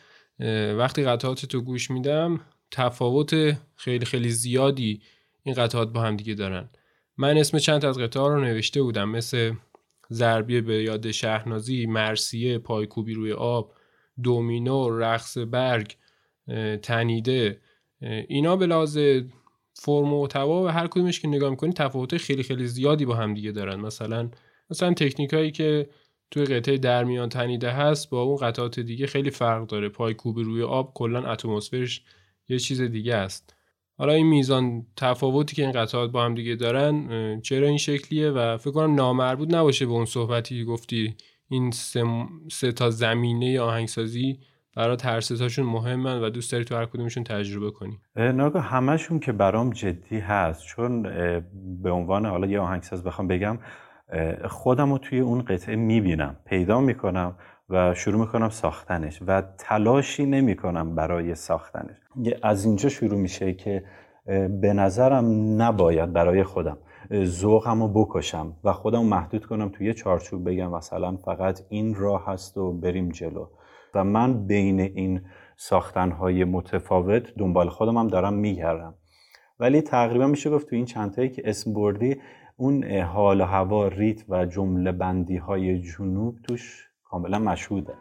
وقتی 0.78 1.04
قطعات 1.04 1.46
تو 1.46 1.60
گوش 1.60 1.90
میدم 1.90 2.40
تفاوت 2.70 3.56
خیلی 3.76 4.04
خیلی 4.04 4.28
زیادی 4.30 5.02
این 5.42 5.54
قطعات 5.54 5.92
با 5.92 6.00
هم 6.00 6.16
دیگه 6.16 6.34
دارن. 6.34 6.70
من 7.16 7.38
اسم 7.38 7.58
چند 7.58 7.84
از 7.84 7.98
قطعه 7.98 8.22
رو 8.22 8.40
نوشته 8.40 8.82
بودم. 8.82 9.08
مثل 9.08 9.52
ضربیه 10.10 10.60
به 10.60 10.82
یاد 10.82 11.10
شهرنازی 11.10 11.86
مرسیه 11.86 12.58
پایکوبی 12.58 13.14
روی 13.14 13.32
آب 13.32 13.72
دومینو 14.22 14.98
رقص 14.98 15.38
برگ. 15.38 15.96
تنیده. 16.82 17.60
اینا 18.28 18.56
به 18.56 18.66
لحاظ 18.66 18.98
فرم 19.74 20.14
و 20.14 20.26
توا 20.26 20.64
و 20.64 20.68
هر 20.68 20.86
کدومش 20.86 21.20
که 21.20 21.28
نگاه 21.28 21.50
می‌کنی 21.50 21.72
تفاوت 21.72 22.16
خیلی 22.16 22.42
خیلی 22.42 22.66
زیادی 22.66 23.04
با 23.04 23.14
هم 23.14 23.34
دیگه 23.34 23.52
دارن. 23.52 23.80
مثلا 23.80 24.30
مثلا 24.70 24.94
تکنیک 24.94 25.32
هایی 25.32 25.50
که 25.50 25.88
توی 26.30 26.44
قطعه 26.44 26.78
درمیان 26.78 27.28
تنیده 27.28 27.70
هست 27.70 28.10
با 28.10 28.22
اون 28.22 28.36
قطعات 28.36 28.80
دیگه 28.80 29.06
خیلی 29.06 29.30
فرق 29.30 29.66
داره. 29.66 29.88
پای 29.88 30.14
کوب 30.14 30.38
روی 30.38 30.62
آب 30.62 30.94
کلا 30.94 31.32
اتمسفرش 31.32 32.02
یه 32.48 32.58
چیز 32.58 32.80
دیگه 32.80 33.14
است. 33.14 33.54
حالا 33.98 34.12
این 34.12 34.26
میزان 34.26 34.86
تفاوتی 34.96 35.56
که 35.56 35.62
این 35.62 35.72
قطعات 35.72 36.10
با 36.10 36.24
هم 36.24 36.34
دیگه 36.34 36.54
دارن 36.54 37.40
چرا 37.40 37.66
این 37.66 37.78
شکلیه؟ 37.78 38.30
و 38.30 38.56
فکر 38.56 38.70
کنم 38.70 38.94
نامربوط 38.94 39.54
نباشه 39.54 39.86
به 39.86 39.92
اون 39.92 40.04
صحبتی 40.04 40.64
گفتی 40.64 41.14
این 41.48 41.70
سه, 42.50 42.72
تا 42.72 42.90
زمینه 42.90 43.60
آهنگسازی 43.60 44.38
برات 44.76 45.06
هر 45.06 45.20
مهمن 45.58 46.22
و 46.22 46.30
دوست 46.30 46.52
داری 46.52 46.64
تو 46.64 46.76
هر 46.76 46.86
کدومشون 46.86 47.24
تجربه 47.24 47.70
کنی. 47.70 48.00
ناگه 48.16 48.60
همشون 48.60 49.18
که 49.18 49.32
برام 49.32 49.70
جدی 49.70 50.18
هست 50.18 50.64
چون 50.64 51.02
به 51.82 51.90
عنوان 51.90 52.26
حالا 52.26 52.46
یه 52.46 52.60
آهنگساز 52.60 53.04
بخوام 53.04 53.28
بگم 53.28 53.58
خودم 54.48 54.92
رو 54.92 54.98
توی 54.98 55.20
اون 55.20 55.42
قطعه 55.42 55.76
می‌بینم 55.76 56.36
پیدا 56.44 56.80
می‌کنم 56.80 57.34
و 57.68 57.94
شروع 57.94 58.20
می‌کنم 58.20 58.48
ساختنش 58.48 59.22
و 59.26 59.42
تلاشی 59.58 60.26
نمی‌کنم 60.26 60.94
برای 60.94 61.34
ساختنش. 61.34 61.96
از 62.42 62.64
اینجا 62.64 62.88
شروع 62.88 63.18
میشه 63.18 63.52
که 63.52 63.84
به 64.60 64.72
نظرم 64.72 65.62
نباید 65.62 66.12
برای 66.12 66.42
خودم 66.42 66.78
ذوقم 67.24 67.82
رو 67.82 67.88
بکشم 67.88 68.56
و 68.64 68.72
خودم 68.72 69.04
محدود 69.04 69.46
کنم 69.46 69.68
توی 69.68 69.94
چارچوب 69.94 70.50
بگم 70.50 70.70
مثلا 70.70 71.16
فقط 71.16 71.60
این 71.68 71.94
راه 71.94 72.24
هست 72.26 72.58
و 72.58 72.72
بریم 72.72 73.08
جلو. 73.08 73.46
و 73.94 74.04
من 74.04 74.46
بین 74.46 74.80
این 74.80 75.20
ساختنهای 75.56 76.44
متفاوت 76.44 77.34
دنبال 77.38 77.68
خودم 77.68 77.96
هم 77.96 78.08
دارم 78.08 78.34
میگردم. 78.34 78.94
ولی 79.60 79.80
تقریبا 79.80 80.26
میشه 80.26 80.50
گفت 80.50 80.68
تو 80.68 80.76
این 80.76 80.84
چندتایی 80.84 81.28
که 81.28 81.42
اسم 81.44 81.74
بردی 81.74 82.16
اون 82.56 82.84
حال 82.84 83.40
و 83.40 83.44
هوا 83.44 83.88
ریت 83.88 84.24
و 84.28 84.46
جمله 84.46 84.92
بندی 84.92 85.36
های 85.36 85.80
جنوب 85.80 86.36
توش 86.48 86.88
کاملا 87.04 87.38
مشهوده. 87.38 87.94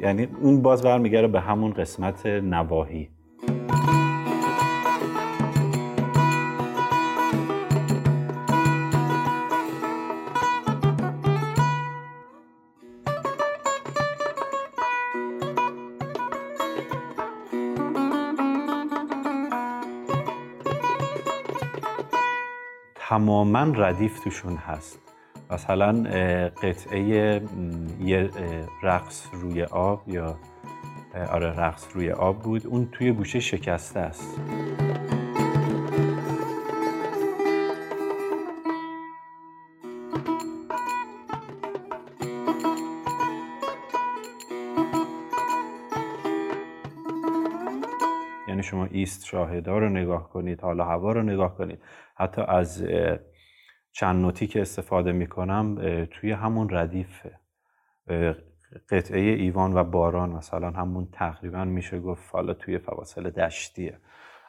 یعنی 0.00 0.28
اون 0.42 0.62
باز 0.62 0.82
برمیگره 0.82 1.28
به 1.28 1.40
همون 1.40 1.72
قسمت 1.72 2.26
نواهی 2.26 3.15
تماما 23.16 23.62
ردیف 23.76 24.20
توشون 24.20 24.56
هست. 24.56 25.00
مثلا 25.50 25.92
قطعه 26.62 27.00
یه 28.00 28.30
رقص 28.82 29.28
روی 29.32 29.62
آب 29.62 30.08
یا 30.08 30.36
آره 31.32 31.60
رقص 31.60 31.88
روی 31.94 32.10
آب 32.10 32.38
بود. 32.38 32.66
اون 32.66 32.88
توی 32.92 33.12
گوشه 33.12 33.40
شکسته 33.40 34.00
است. 34.00 34.40
یعنی 48.48 48.62
شما 48.62 48.84
ایست 48.90 49.24
شاهدا 49.24 49.78
رو 49.78 49.88
نگاه 49.88 50.30
کنید 50.30 50.60
حالا 50.60 50.84
هوا 50.84 51.12
رو 51.12 51.22
نگاه 51.22 51.56
کنید. 51.56 51.78
حتی 52.16 52.42
از 52.42 52.86
چند 53.92 54.22
نوتی 54.22 54.46
که 54.46 54.60
استفاده 54.60 55.12
می‌کنم 55.12 55.78
توی 56.10 56.32
همون 56.32 56.68
ردیف 56.70 57.26
قطعه 58.90 59.20
ایوان 59.20 59.74
و 59.74 59.84
باران 59.84 60.30
مثلا 60.30 60.70
همون 60.70 61.08
تقریبا 61.12 61.64
میشه 61.64 62.00
گفت 62.00 62.34
حالا 62.34 62.54
توی 62.54 62.78
فواصل 62.78 63.30
دشتیه. 63.30 63.98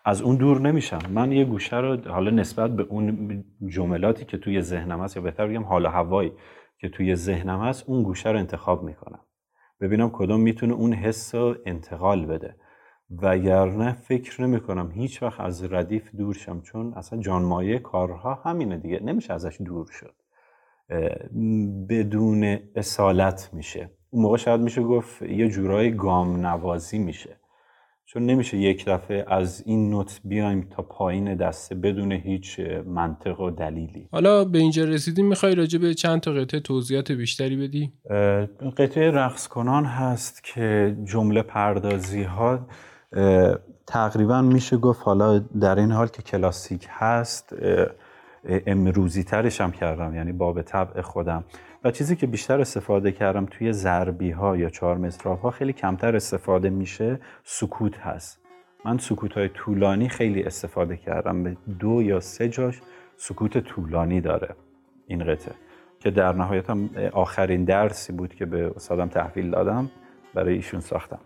از 0.05 0.21
اون 0.21 0.35
دور 0.35 0.61
نمیشم. 0.61 0.99
من 1.09 1.31
یه 1.31 1.45
گوشه 1.45 1.77
رو 1.77 2.09
حالا 2.09 2.31
نسبت 2.31 2.75
به 2.75 2.83
اون 2.83 3.43
جملاتی 3.67 4.25
که 4.25 4.37
توی 4.37 4.61
ذهنم 4.61 5.01
هست 5.01 5.17
یا 5.17 5.23
بهتر 5.23 5.47
بگم 5.47 5.63
حالا 5.63 5.89
هوایی 5.89 6.31
که 6.79 6.89
توی 6.89 7.15
ذهنم 7.15 7.61
هست 7.61 7.89
اون 7.89 8.03
گوشه 8.03 8.29
رو 8.31 8.39
انتخاب 8.39 8.83
می‌کنم. 8.83 9.19
ببینم 9.81 10.09
کدوم 10.13 10.41
می‌تونه 10.41 10.73
اون 10.73 10.93
حس 10.93 11.35
رو 11.35 11.55
انتقال 11.65 12.25
بده. 12.25 12.55
وگرنه 13.09 13.93
فکر 13.93 14.41
نمی 14.41 14.59
کنم 14.59 14.91
هیچ 14.91 15.23
وقت 15.23 15.39
از 15.39 15.73
ردیف 15.73 16.15
دور 16.15 16.35
شم 16.35 16.61
چون 16.61 16.93
اصلا 16.93 17.19
جانمایه 17.19 17.79
کارها 17.79 18.33
همینه 18.45 18.77
دیگه 18.77 18.99
نمیشه 19.03 19.33
ازش 19.33 19.57
دور 19.65 19.87
شد. 19.91 20.13
بدون 21.89 22.59
اصالت 22.75 23.49
میشه. 23.53 23.91
اون 24.09 24.23
موقع 24.23 24.37
شاید 24.37 24.61
میشه 24.61 24.83
گفت 24.83 25.21
یه 25.21 25.49
جورای 25.49 25.95
گام 25.95 26.45
نوازی 26.45 26.99
میشه. 26.99 27.39
چون 28.05 28.25
نمیشه 28.25 28.57
یک 28.57 28.85
دفعه 28.85 29.25
از 29.27 29.63
این 29.65 29.89
نوت 29.89 30.21
بیایم 30.23 30.67
تا 30.71 30.83
پایین 30.83 31.35
دسته 31.35 31.75
بدون 31.75 32.11
هیچ 32.11 32.59
منطق 32.85 33.39
و 33.39 33.51
دلیلی. 33.51 34.09
حالا 34.11 34.45
به 34.45 34.57
اینجا 34.57 34.83
رسیدیم 34.83 35.27
می‌خوای 35.27 35.55
راجع 35.55 35.79
به 35.79 35.93
چند 35.93 36.19
تا 36.19 36.31
قطعه 36.31 36.59
توضیحات 36.59 37.11
بیشتری 37.11 37.55
بدی؟ 37.55 37.93
قطعه 38.77 39.11
رقص 39.11 39.47
کنان 39.47 39.85
هست 39.85 40.43
که 40.43 40.97
جمله 41.03 41.41
پردازی 41.41 42.23
ها 42.23 42.67
تقریبا 43.87 44.41
میشه 44.41 44.77
گفت 44.77 45.01
حالا 45.03 45.39
در 45.39 45.79
این 45.79 45.91
حال 45.91 46.07
که 46.07 46.21
کلاسیک 46.21 46.87
هست 46.89 47.55
امروزی 48.43 49.23
ترش 49.23 49.61
هم 49.61 49.71
کردم 49.71 50.15
یعنی 50.15 50.31
باب 50.31 50.61
طبع 50.61 51.01
خودم. 51.01 51.43
و 51.83 51.91
چیزی 51.91 52.15
که 52.15 52.27
بیشتر 52.27 52.61
استفاده 52.61 53.11
کردم 53.11 53.45
توی 53.45 53.73
ضربی 53.73 54.31
ها 54.31 54.57
یا 54.57 54.69
چهار 54.69 54.97
مصرف 54.97 55.39
ها 55.39 55.51
خیلی 55.51 55.73
کمتر 55.73 56.15
استفاده 56.15 56.69
میشه 56.69 57.19
سکوت 57.43 57.97
هست. 57.97 58.39
من 58.85 58.97
سکوت 58.97 59.33
های 59.33 59.49
طولانی 59.49 60.09
خیلی 60.09 60.43
استفاده 60.43 60.97
کردم. 60.97 61.43
به 61.43 61.57
دو 61.79 62.01
یا 62.01 62.19
سه 62.19 62.49
جاش 62.49 62.81
سکوت 63.17 63.57
طولانی 63.57 64.21
داره 64.21 64.55
این 65.07 65.23
قطعه. 65.23 65.55
که 65.99 66.11
در 66.11 66.33
نهایت 66.33 66.69
هم 66.69 66.89
آخرین 67.13 67.63
درسی 67.63 68.13
بود 68.13 68.35
که 68.35 68.45
به 68.45 68.71
استادم 68.75 69.07
تحویل 69.07 69.51
دادم 69.51 69.89
برای 70.33 70.53
ایشون 70.53 70.79
ساختم. 70.79 71.19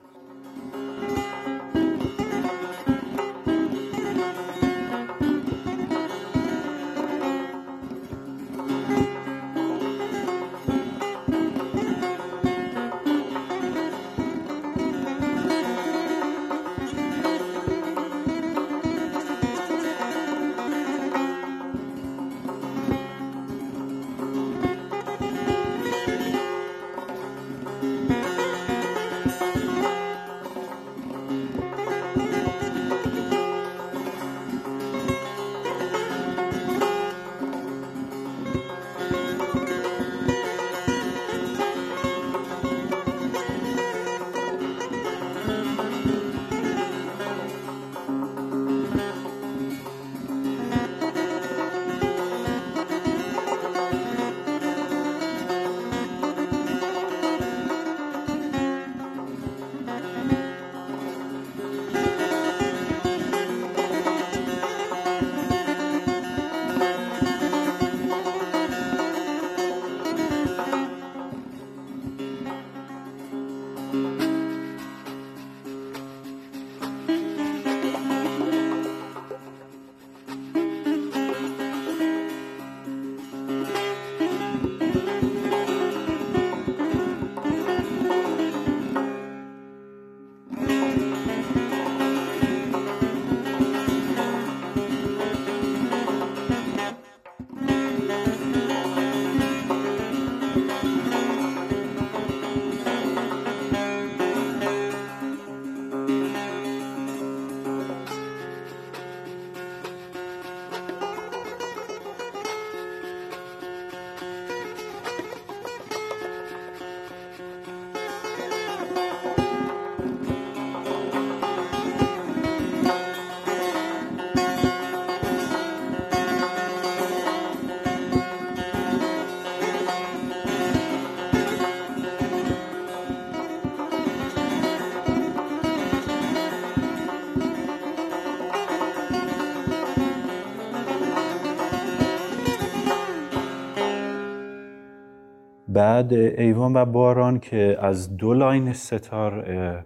بعد 145.82 146.14
ایوان 146.14 146.74
و 146.76 146.86
باران 146.86 147.40
که 147.40 147.78
از 147.80 148.18
دو 148.18 148.34
line 148.34 148.74
سه‌تار 148.74 149.86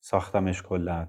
ساختمش 0.00 0.62
کلا. 0.62 1.06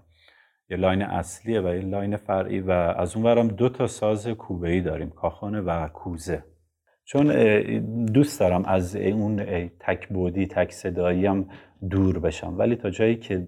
یه 0.69 0.77
line 0.77 1.01
اصلیه 1.01 1.61
و 1.61 1.75
یه 1.75 1.81
line 1.81 2.17
فرعی 2.17 2.59
و 2.59 2.71
از 2.71 3.15
اون 3.15 3.23
ورم 3.25 3.47
دو 3.47 3.69
تا 3.69 3.87
ساز 3.87 4.27
کوبه 4.27 4.69
ای 4.69 4.81
داریم 4.81 5.09
کاخن 5.09 5.61
و 5.61 5.87
کوزه. 5.87 6.43
چون 7.05 7.25
دوست 8.05 8.39
دارم 8.39 8.65
از 8.65 8.95
اون 8.95 9.45
تک 9.79 10.07
بعدی 10.07 10.47
تک 10.47 10.71
صدایی 10.71 11.25
هم 11.25 11.49
دور 11.89 12.19
بشم. 12.19 12.57
ولی 12.57 12.75
تا 12.75 12.89
جایی 12.89 13.15
که 13.15 13.47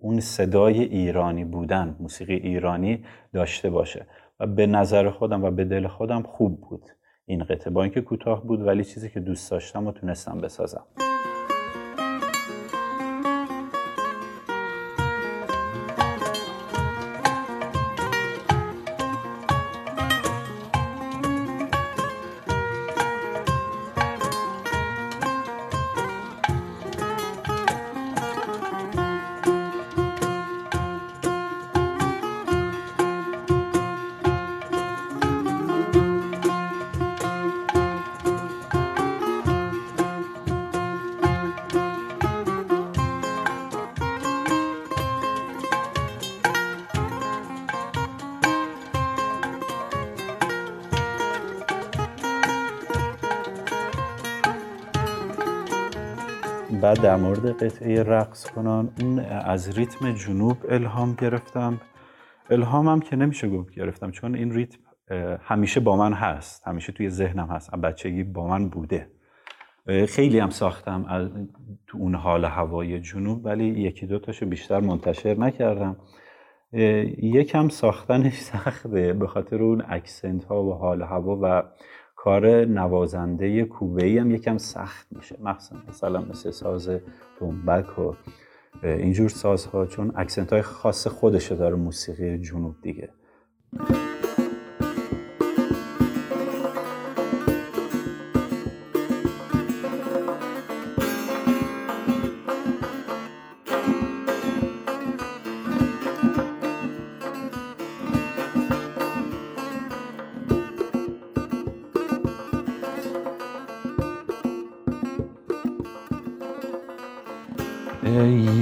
اون 0.00 0.20
صدای 0.20 0.82
ایرانی 0.82 1.44
بودن 1.44 1.96
موسیقی 2.00 2.34
ایرانی 2.34 3.04
داشته 3.32 3.70
باشه. 3.70 4.06
و 4.40 4.46
به 4.46 4.66
نظر 4.66 5.10
خودم 5.10 5.44
و 5.44 5.50
به 5.50 5.64
دل 5.64 5.86
خودم 5.86 6.22
خوب 6.22 6.60
بود. 6.60 6.90
این 7.26 7.44
قطعه 7.44 7.70
با 7.72 7.82
اینکه 7.82 8.00
کوتاه 8.00 8.44
بود 8.44 8.66
ولی 8.66 8.84
چیزی 8.84 9.10
که 9.10 9.20
دوست 9.20 9.50
داشتم 9.50 9.86
و 9.86 9.92
تونستم 9.92 10.38
بسازم. 10.38 10.84
بعد 56.82 57.00
در 57.00 57.16
مورد 57.16 57.62
قطعه 57.62 58.02
رقص 58.02 58.50
کنان 58.50 58.92
اون 59.00 59.18
از 59.18 59.78
ریتم 59.78 60.12
جنوب 60.12 60.56
الهام 60.68 61.14
گرفتم. 61.14 61.80
الهامم 62.50 63.00
که 63.00 63.16
نمیشه 63.16 63.48
گفت 63.48 63.74
گرفتم 63.74 64.10
چون 64.10 64.34
این 64.34 64.52
ریتم 64.52 64.78
همیشه 65.42 65.80
با 65.80 65.96
من 65.96 66.12
هست. 66.12 66.68
همیشه 66.68 66.92
توی 66.92 67.10
ذهنم 67.10 67.46
هست. 67.46 67.70
بچگی 67.70 68.24
با 68.24 68.46
من 68.46 68.68
بوده. 68.68 69.08
خیلی 70.08 70.38
هم 70.38 70.50
ساختم 70.50 71.04
از 71.08 71.28
تو 71.86 71.98
اون 71.98 72.14
حال 72.14 72.44
هوای 72.44 73.00
جنوب 73.00 73.44
ولی 73.44 73.64
یکی 73.64 74.06
دو 74.06 74.18
تاشو 74.18 74.46
بیشتر 74.46 74.80
منتشر 74.80 75.34
نکردم. 75.34 75.96
یکم 77.22 77.68
ساختنش 77.68 78.40
سخته 78.50 79.12
به 79.12 79.26
خاطر 79.26 79.62
اون 79.62 79.84
اکسنت 79.88 80.44
ها 80.44 80.64
و 80.64 80.74
حال 80.74 81.02
هوا 81.02 81.38
و 81.42 81.62
کار 82.22 82.64
نوازنده 82.64 83.64
کوبه 83.64 84.20
هم 84.20 84.30
یکم 84.30 84.58
سخت 84.58 85.06
میشه. 85.10 85.36
مخصوصا 85.42 85.76
مثلا 85.88 86.20
مثل 86.20 86.50
ساز 86.50 86.90
دنبک 87.40 87.98
و 87.98 88.12
اینجور 88.82 89.28
سازها 89.28 89.86
چون 89.86 90.12
اکسنت 90.16 90.52
های 90.52 90.62
خاص 90.62 91.06
خودشه 91.06 91.54
داره 91.54 91.76
موسیقی 91.76 92.38
جنوب 92.38 92.74
دیگه. 92.82 93.08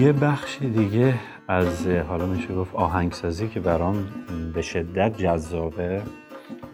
یه 0.00 0.12
بخش 0.12 0.62
دیگه 0.62 1.14
از 1.48 1.86
حالا 1.86 2.26
میشه 2.26 2.54
گفت 2.54 2.74
آهنگسازی 2.74 3.48
که 3.48 3.60
برام 3.60 4.04
به 4.54 4.62
شدت 4.62 5.18
جذابه 5.18 6.02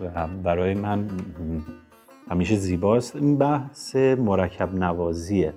و 0.00 0.26
برای 0.26 0.74
من 0.74 1.08
همیشه 2.30 2.56
زیباست. 2.56 3.16
این 3.16 3.38
بحث 3.38 3.96
مرکب 3.96 4.74
نوازیه. 4.74 5.54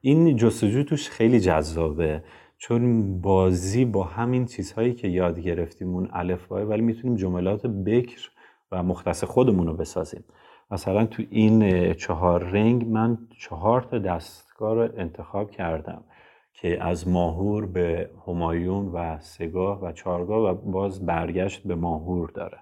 این 0.00 0.36
جستجو 0.36 0.82
توش 0.82 1.10
خیلی 1.10 1.40
جذابه 1.40 2.22
چون 2.58 3.20
بازی 3.20 3.84
با 3.84 4.04
همین 4.04 4.46
چیزهایی 4.46 4.94
که 4.94 5.08
یاد 5.08 5.40
گرفتیم 5.40 5.88
اون 5.88 6.08
الفبای 6.12 6.64
ولی 6.64 6.82
می‌تونیم 6.82 7.16
جملات 7.16 7.66
بکر 7.66 8.30
و 8.72 8.82
مختص 8.82 9.24
خودمون 9.24 9.66
رو 9.66 9.74
بسازیم. 9.76 10.24
مثلا 10.70 11.06
تو 11.06 11.22
این 11.30 11.92
چهار 11.92 12.42
رنگ 12.44 12.88
من 12.88 13.18
چهار 13.38 13.82
تا 13.82 13.98
دستگاه 14.54 14.74
رو 14.74 14.88
انتخاب 14.96 15.50
کردم 15.50 16.04
که 16.52 16.84
از 16.84 17.08
ماهور 17.08 17.66
به 17.66 18.10
همایون 18.26 18.86
و 18.86 19.18
سگاه 19.20 19.84
و 19.84 19.92
چارگاه 19.92 20.50
و 20.50 20.54
باز 20.54 21.06
برگشت 21.06 21.66
به 21.66 21.74
ماهور 21.74 22.30
داره. 22.30 22.58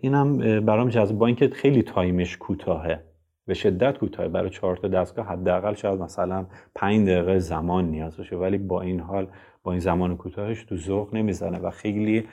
اینم 0.00 0.38
برام 0.60 0.88
جذاب. 0.88 1.18
با 1.18 1.26
اینکه 1.26 1.48
خیلی 1.48 1.82
تایمش 1.82 2.36
کوتاهه 2.36 3.04
به 3.46 3.54
شدت 3.54 3.98
کوتاه 3.98 4.28
برای 4.28 4.50
چهار 4.50 4.76
تا 4.76 4.88
دستگاه 4.88 5.26
حداقل 5.26 5.74
شاید 5.74 6.00
مثلا 6.00 6.46
پنج 6.74 7.08
دقیقه 7.08 7.38
زمان 7.38 7.84
نیاز 7.84 8.16
باشه. 8.16 8.36
ولی 8.36 8.58
با 8.58 8.80
این 8.80 9.00
حال 9.00 9.26
با 9.62 9.72
این 9.72 9.80
زمان 9.80 10.16
کوتاهش 10.16 10.64
تو 10.64 10.76
ذوق 10.76 11.14
نمی‌زنه 11.14 11.58
و 11.58 11.70
خیلی 11.70 12.28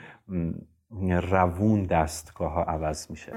روون 1.30 1.82
دستگاه 1.82 2.52
ها 2.52 2.62
عوض 2.62 3.10
میشه. 3.10 3.32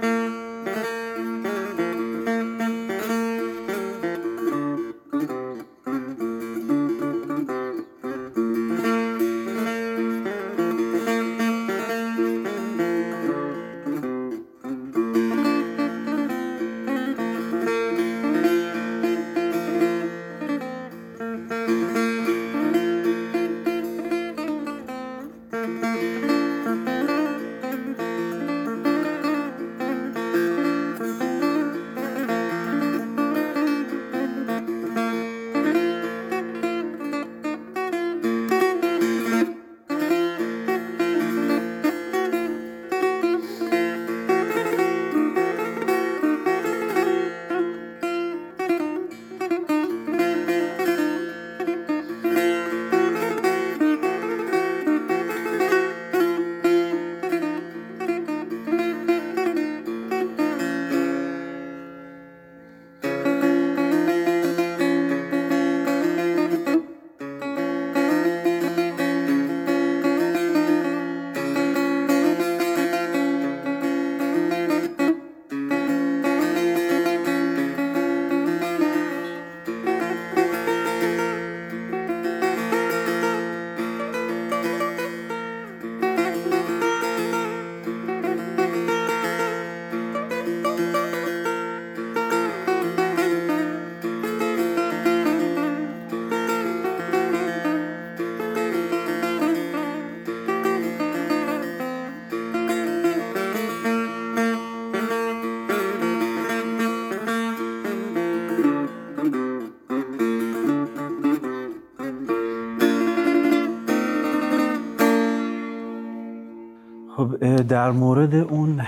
مورد 118.25 118.35
اون 118.51 118.81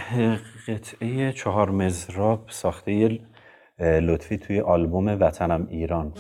قطعه 0.67 1.32
چهار 1.32 1.71
مزراب 1.71 2.45
ساخته 2.50 3.19
لطفی 3.80 4.38
توی 4.38 4.62
آلبوم 4.62 5.08
وطنم 5.08 5.67
ایران. 5.69 6.13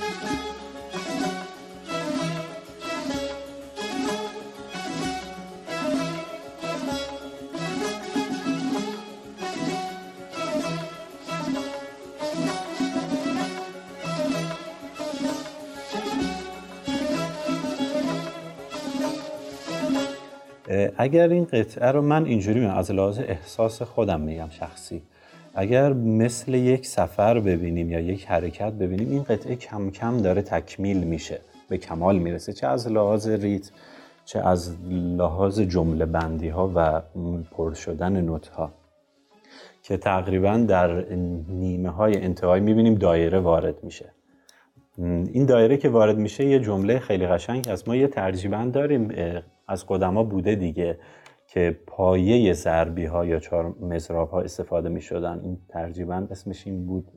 اگر 20.97 21.29
این 21.29 21.45
قطعه 21.45 21.91
رو 21.91 22.01
من 22.01 22.25
اینجوری 22.25 22.59
میگم 22.59 22.77
از 22.77 22.91
لحاظ 22.91 23.19
احساس 23.19 23.81
خودم 23.81 24.21
میگم 24.21 24.49
شخصی. 24.49 25.01
اگر 25.55 25.93
مثل 25.93 26.53
یک 26.53 26.85
سفر 26.85 27.39
ببینیم 27.39 27.91
یا 27.91 27.99
یک 27.99 28.25
حرکت 28.25 28.73
ببینیم 28.73 29.11
این 29.11 29.23
قطعه 29.23 29.55
کم 29.55 29.91
کم 29.91 30.17
داره 30.17 30.41
تکمیل 30.41 31.03
میشه 31.03 31.39
به 31.69 31.77
کمال 31.77 32.19
می‌رسه 32.19 32.53
چه 32.53 32.67
از 32.67 32.87
لحاظ 32.87 33.27
ریتم 33.27 33.71
چه 34.25 34.39
از 34.39 34.75
لحاظ 34.91 35.59
جمله 35.59 36.05
بندی 36.05 36.49
ها 36.49 36.71
و 36.75 37.01
پر 37.51 37.73
شدن 37.73 38.21
نوت 38.21 38.47
ها 38.47 38.71
که 39.83 39.97
تقریبا 39.97 40.57
در 40.57 41.05
نیمه 41.49 41.89
های 41.89 42.17
انتهایی 42.17 42.63
می‌بینیم 42.63 42.95
دایره 42.95 43.39
وارد 43.39 43.83
میشه. 43.83 44.13
این 44.97 45.45
دایره 45.45 45.77
که 45.77 45.89
وارد 45.89 46.17
میشه 46.17 46.45
یه 46.45 46.59
جمله 46.59 46.99
خیلی 46.99 47.27
قشنگ 47.27 47.67
از 47.69 47.87
ما 47.87 47.95
یه 47.95 48.07
ترجیبند 48.07 48.71
داریم 48.71 49.11
از 49.67 49.85
قدما 49.87 50.23
بوده 50.23 50.55
دیگه 50.55 50.99
که 51.47 51.79
پایه 51.87 52.53
ضربی 52.53 53.05
ها 53.05 53.25
یا 53.25 53.39
چهار 53.39 53.75
مزراب 53.81 54.29
ها 54.29 54.41
استفاده 54.41 54.89
می 54.89 55.01
شدن 55.01 55.39
این 55.43 55.57
ترجیبا 55.69 56.27
اسمش 56.31 56.67
این 56.67 56.85
بود 56.85 57.07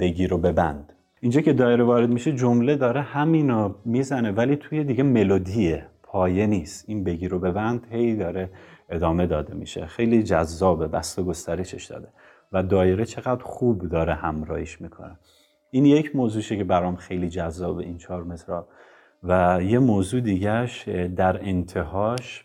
بگیر 0.00 0.34
و 0.34 0.38
ببند. 0.38 0.92
اینجا 1.20 1.40
که 1.40 1.52
دایره 1.52 1.84
وارد 1.84 2.08
میشه 2.08 2.32
جمله 2.32 2.76
داره 2.76 3.00
همینو 3.00 3.74
می‌زنه 3.84 4.32
ولی 4.32 4.56
توی 4.56 4.84
دیگه 4.84 5.02
ملودیه 5.02 5.86
پایه 6.02 6.46
نیست. 6.46 6.84
این 6.88 7.04
بگیر 7.04 7.34
و 7.34 7.38
ببند 7.38 7.86
هی 7.90 8.16
داره 8.16 8.50
ادامه 8.88 9.26
داده 9.26 9.54
میشه. 9.54 9.86
خیلی 9.86 10.22
جذابه 10.22 10.88
بست 10.88 11.18
و 11.18 11.24
گسترشش 11.24 11.84
داده. 11.84 12.08
و 12.52 12.62
دایره 12.62 13.04
چقدر 13.04 13.42
خوب 13.42 13.88
داره 13.88 14.14
همراهیش 14.14 14.80
می‌کنه. 14.80 15.18
این 15.70 15.86
یک 15.86 16.16
موضوعشه 16.16 16.56
که 16.56 16.64
برام 16.64 16.96
خیلی 16.96 17.28
جذابه 17.28 17.84
این 17.84 17.98
چهار 17.98 18.24
مزراب 18.24 18.68
و 19.22 19.62
یه 19.62 19.78
موضوع 19.78 20.20
دیگهش 20.20 20.88
در 21.16 21.48
انتهاش 21.48 22.44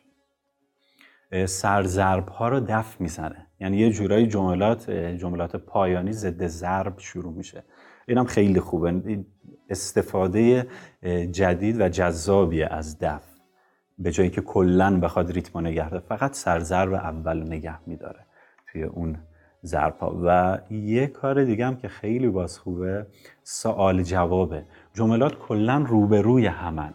سرزرب 1.45 2.29
ها 2.29 2.49
رو 2.49 2.59
دف 2.59 3.01
می‌زنه. 3.01 3.47
یعنی 3.59 3.77
یه 3.77 3.91
جورایی 3.91 4.27
جملات 4.27 4.91
جملات 4.91 5.55
پایانی 5.55 6.13
ضد 6.13 6.47
ضرب 6.47 6.99
شروع 6.99 7.33
میشه. 7.33 7.63
اینم 8.07 8.25
خیلی 8.25 8.59
خوبه. 8.59 9.23
استفاده 9.69 10.67
جدید 11.31 11.81
و 11.81 11.89
جذابی 11.89 12.63
از 12.63 12.99
دف 12.99 13.23
به 13.99 14.11
جایی 14.11 14.29
که 14.29 14.41
کلا 14.41 14.99
بخواد 14.99 15.31
ریتم 15.31 15.59
نگه 15.59 15.99
فقط 15.99 16.33
سرزرب 16.33 16.93
اول 16.93 17.41
نگه 17.41 17.89
میداره 17.89 18.25
توی 18.71 18.83
اون 18.83 19.17
ها 19.73 20.19
و 20.25 20.57
یه 20.73 21.07
کار 21.07 21.43
دیگه 21.43 21.65
هم 21.65 21.75
که 21.75 21.87
خیلی 21.87 22.27
باز 22.27 22.59
خوبه 22.59 23.05
سوال 23.43 24.03
جوابه. 24.03 24.63
جملات 24.93 25.39
کلا 25.39 25.85
روبروی 25.87 26.45
همن. 26.47 26.93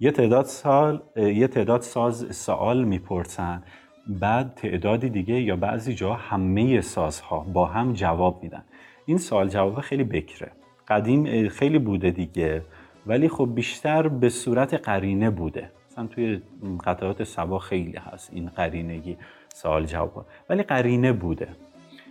یه 0.00 0.10
تعداد 0.10 0.44
سال 0.44 1.02
یه 1.16 1.48
تعداد 1.48 1.80
ساز 1.80 2.36
سوال 2.36 2.84
می‌پرسن 2.84 3.62
بعد 4.08 4.54
تعدادی 4.54 5.08
دیگه 5.10 5.40
یا 5.40 5.56
بعضی 5.56 5.94
جا 5.94 6.14
همه 6.14 6.80
سازها 6.80 7.40
با 7.40 7.66
هم 7.66 7.92
جواب 7.92 8.42
میدن. 8.42 8.64
این 9.06 9.18
سوال 9.18 9.48
جواب 9.48 9.80
خیلی 9.80 10.04
بکره. 10.04 10.52
قدیم 10.88 11.48
خیلی 11.48 11.78
بوده 11.78 12.10
دیگه 12.10 12.62
ولی 13.06 13.28
خب 13.28 13.50
بیشتر 13.54 14.08
به 14.08 14.28
صورت 14.28 14.74
قرینه 14.74 15.30
بوده. 15.30 15.70
مثلا 15.90 16.06
توی 16.06 16.42
قطعات 16.84 17.24
سبا 17.24 17.58
خیلی 17.58 17.96
هست 17.96 18.30
این 18.32 18.48
قرینگی 18.48 19.16
سوال 19.54 19.86
جواب. 19.86 20.26
ولی 20.48 20.62
قرینه 20.62 21.12
بوده. 21.12 21.48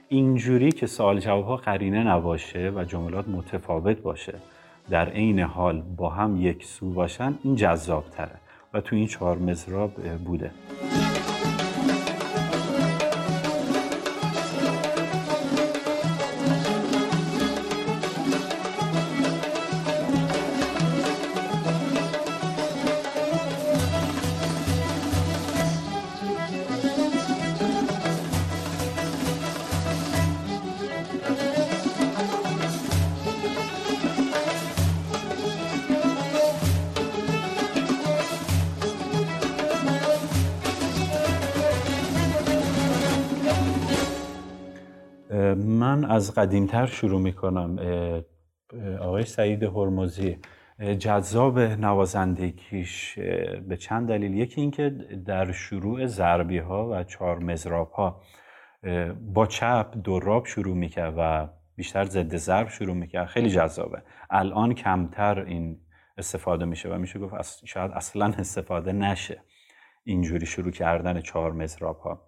اینجوری 0.10 0.72
که 0.72 0.88
سوال 0.88 1.20
جواب 1.20 1.46
ها 1.46 1.56
قرینه 1.56 2.04
نباشه 2.04 2.72
و 2.76 2.84
جملات 2.84 3.28
متفاوت 3.28 3.98
باشه 3.98 4.34
در 4.90 5.10
عین 5.10 5.40
حال 5.40 5.82
با 5.82 6.10
هم 6.10 6.42
یک 6.42 6.66
سو 6.66 6.94
باشن 6.94 7.38
این 7.44 7.56
جذاب 7.56 8.06
تره 8.10 8.40
و 8.74 8.82
تو 8.82 8.96
این 8.96 9.08
چهار 9.08 9.38
مزراب 9.38 9.94
بوده. 10.26 10.52
از 46.18 46.34
قدیمتر 46.36 46.86
شروع 46.86 47.22
می‌کنم 47.22 47.80
آقای 49.00 49.24
سعید 49.24 49.64
هرمزی. 49.64 50.38
جذاب 51.00 51.60
نوازندگیش 51.60 53.20
به 53.68 53.78
چند 53.78 54.08
دلیل. 54.08 54.34
یکی 54.34 54.62
اینکه 54.62 54.90
در 55.26 55.52
شروع 55.52 56.06
ضربی 56.06 56.58
ها 56.58 56.90
و 56.90 57.04
چهار 57.04 57.40
مزراب 57.40 57.92
ها 57.92 58.22
با 59.34 59.46
چپ 59.46 59.96
دراب 60.04 60.46
شروع 60.46 60.76
می‌کرد 60.76 61.14
و 61.18 61.50
بیشتر 61.76 62.06
ضد 62.06 62.36
ضرب 62.36 62.70
شروع 62.70 62.96
می‌کرد. 62.96 63.28
خیلی 63.28 63.50
جذابه. 63.50 64.02
الان 64.30 64.74
کمتر 64.74 65.40
این 65.40 65.80
استفاده 66.18 66.66
میشه 66.66 66.90
و 66.90 66.98
میشه 66.98 67.20
گفت 67.20 67.66
شاید 67.66 67.92
اصلا 67.92 68.26
استفاده 68.26 68.92
نشه. 68.92 69.42
اینجوری 70.04 70.46
شروع 70.46 70.72
کردن 70.72 71.22
چهار 71.22 71.52
مزراب 71.52 72.00
ها 72.00 72.28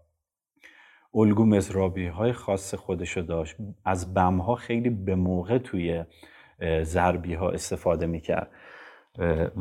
الگو 1.15 1.45
مزرابی 1.45 2.07
های 2.07 2.33
خاص 2.33 2.73
خودشو 2.75 3.21
داشت. 3.21 3.55
از 3.85 4.13
بم 4.13 4.37
ها 4.37 4.55
خیلی 4.55 4.89
به 4.89 5.15
موقع 5.15 5.57
توی 5.57 6.03
ضربی 6.83 7.33
ها 7.33 7.49
استفاده 7.49 8.05
می‌کرد. 8.05 8.51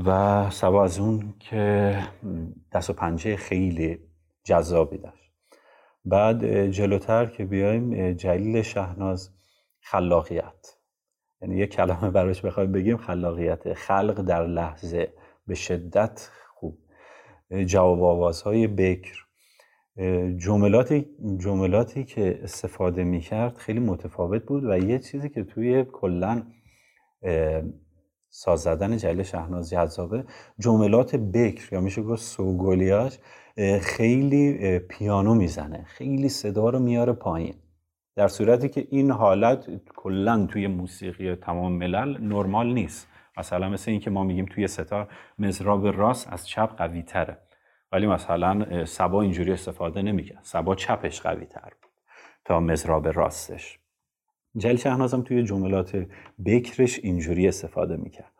و 0.06 0.50
سوا 0.50 0.84
از 0.84 0.98
اون 0.98 1.34
که 1.40 1.98
دست 2.72 2.90
و 2.90 2.92
پنجه 2.92 3.36
خیلی 3.36 3.98
جذابی 4.44 4.98
داشت. 4.98 5.32
بعد 6.04 6.66
جلوتر 6.66 7.26
که 7.26 7.44
بیایم 7.44 8.12
جلیل 8.12 8.62
شهناز 8.62 9.30
خلاقیت. 9.80 10.76
یعنی 11.42 11.56
یه 11.56 11.66
کلمه 11.66 12.10
براش 12.10 12.40
بخوایم 12.40 12.72
بگیم 12.72 12.96
خلاقیت. 12.96 13.74
خلق 13.74 14.20
در 14.20 14.46
لحظه 14.46 15.12
به 15.46 15.54
شدت 15.54 16.30
خوب. 16.54 16.78
جواب 17.66 18.02
آوازهای 18.02 18.66
بکر. 18.66 19.27
جملاتی 20.36 21.06
جملاتی 21.38 22.04
که 22.04 22.40
استفاده 22.42 23.04
می‌کرد 23.04 23.56
خیلی 23.56 23.80
متفاوت 23.80 24.42
بود 24.44 24.64
و 24.64 24.78
یه 24.78 24.98
چیزی 24.98 25.28
که 25.28 25.44
توی 25.44 25.84
کلا 25.92 26.42
ساز 28.30 28.60
زدن 28.60 28.96
جلیل 28.96 29.22
شهناز 29.22 29.70
جذابه 29.70 30.24
جملات 30.58 31.16
بکر 31.16 31.68
یا 31.72 31.80
میشه 31.80 32.02
گفت 32.02 32.22
سوگلیاش 32.22 33.18
خیلی 33.80 34.78
پیانو 34.78 35.34
می‌زنه 35.34 35.84
خیلی 35.84 36.28
صدا 36.28 36.70
رو 36.70 36.78
میاره 36.78 37.12
پایین. 37.12 37.54
در 38.16 38.28
صورتی 38.28 38.68
که 38.68 38.86
این 38.90 39.10
حالت 39.10 39.66
کلا 39.96 40.46
توی 40.46 40.66
موسیقی 40.66 41.34
تمام 41.34 41.72
ملل 41.72 42.18
نرمال 42.20 42.74
نیست. 42.74 43.08
مثلا 43.38 43.68
مثل 43.68 43.90
اینکه 43.90 44.10
ما 44.10 44.24
میگیم 44.24 44.44
توی 44.44 44.68
ستار 44.68 45.08
مزراب 45.38 45.86
راست 45.86 46.32
از 46.32 46.48
چپ 46.48 46.76
قوی 46.76 47.02
تره 47.02 47.38
ولی 47.92 48.06
مثلا 48.06 48.84
سبا 48.84 49.22
اینجوری 49.22 49.52
استفاده 49.52 50.02
نمی‌کرد. 50.02 50.40
سبا 50.42 50.74
چپش 50.74 51.20
قوی 51.20 51.46
تر 51.46 51.72
بود 51.82 51.92
تا 52.44 52.60
مزراب 52.60 53.08
راستش. 53.08 53.78
جل 54.56 54.76
شهنازم 54.76 55.22
توی 55.22 55.42
جملات 55.42 56.06
بکرش 56.46 56.98
اینجوری 56.98 57.48
استفاده 57.48 57.96
می‌کرد 57.96 58.32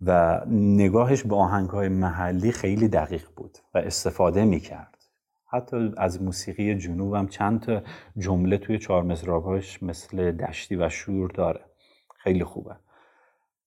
و 0.00 0.40
نگاهش 0.50 1.22
به 1.22 1.36
آهنگ 1.36 1.70
های 1.70 1.88
محلی 1.88 2.52
خیلی 2.52 2.88
دقیق 2.88 3.26
بود 3.36 3.58
و 3.74 3.78
استفاده 3.78 4.44
می‌کرد. 4.44 4.92
حتی 5.48 5.92
از 5.96 6.22
موسیقی 6.22 6.74
جنوبم 6.74 7.26
چند 7.26 7.84
جمله 8.18 8.58
توی 8.58 8.78
چهار 8.78 9.02
مزرابهاش 9.02 9.82
مثل 9.82 10.32
دشتی 10.32 10.76
و 10.76 10.88
شور 10.88 11.30
داره. 11.30 11.64
خیلی 12.16 12.44
خوبه. 12.44 12.76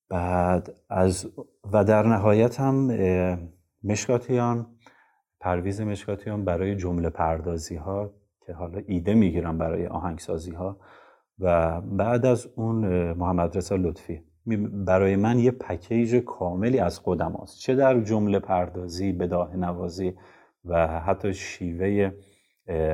بعد 0.10 0.76
از 0.90 1.32
و 1.74 1.84
در 1.84 2.04
نهایت 2.04 2.60
هم 2.60 2.92
مشکاتیان 3.84 4.68
پرویز 5.40 5.82
مشکاتیان 5.82 6.46
برای 6.46 6.76
جمله 6.76 7.10
پردازی 7.10 7.76
ها 7.76 8.14
که 8.46 8.54
حالا 8.54 8.82
ایده 8.88 9.14
می‌گیرم 9.14 9.58
برای 9.58 9.88
آهنگسازی 9.88 10.52
ها 10.52 10.80
و 11.40 11.82
بعد 11.82 12.26
از 12.26 12.48
اون 12.56 13.12
محمد 13.14 13.58
رسا 13.58 13.76
لطفی. 13.76 14.24
برای 14.86 15.16
من 15.16 15.40
یه 15.40 15.52
پکیج 15.52 16.16
کاملی 16.16 16.80
از 16.80 17.00
خودم 17.00 17.40
هست. 17.42 17.60
چه 17.60 17.76
در 17.76 18.02
جمله 18.02 18.40
پردازی 18.40 19.12
بداه 19.12 19.56
نوازی 19.56 20.14
و 20.66 20.88
حتی 20.88 21.34
شیوه 21.34 22.12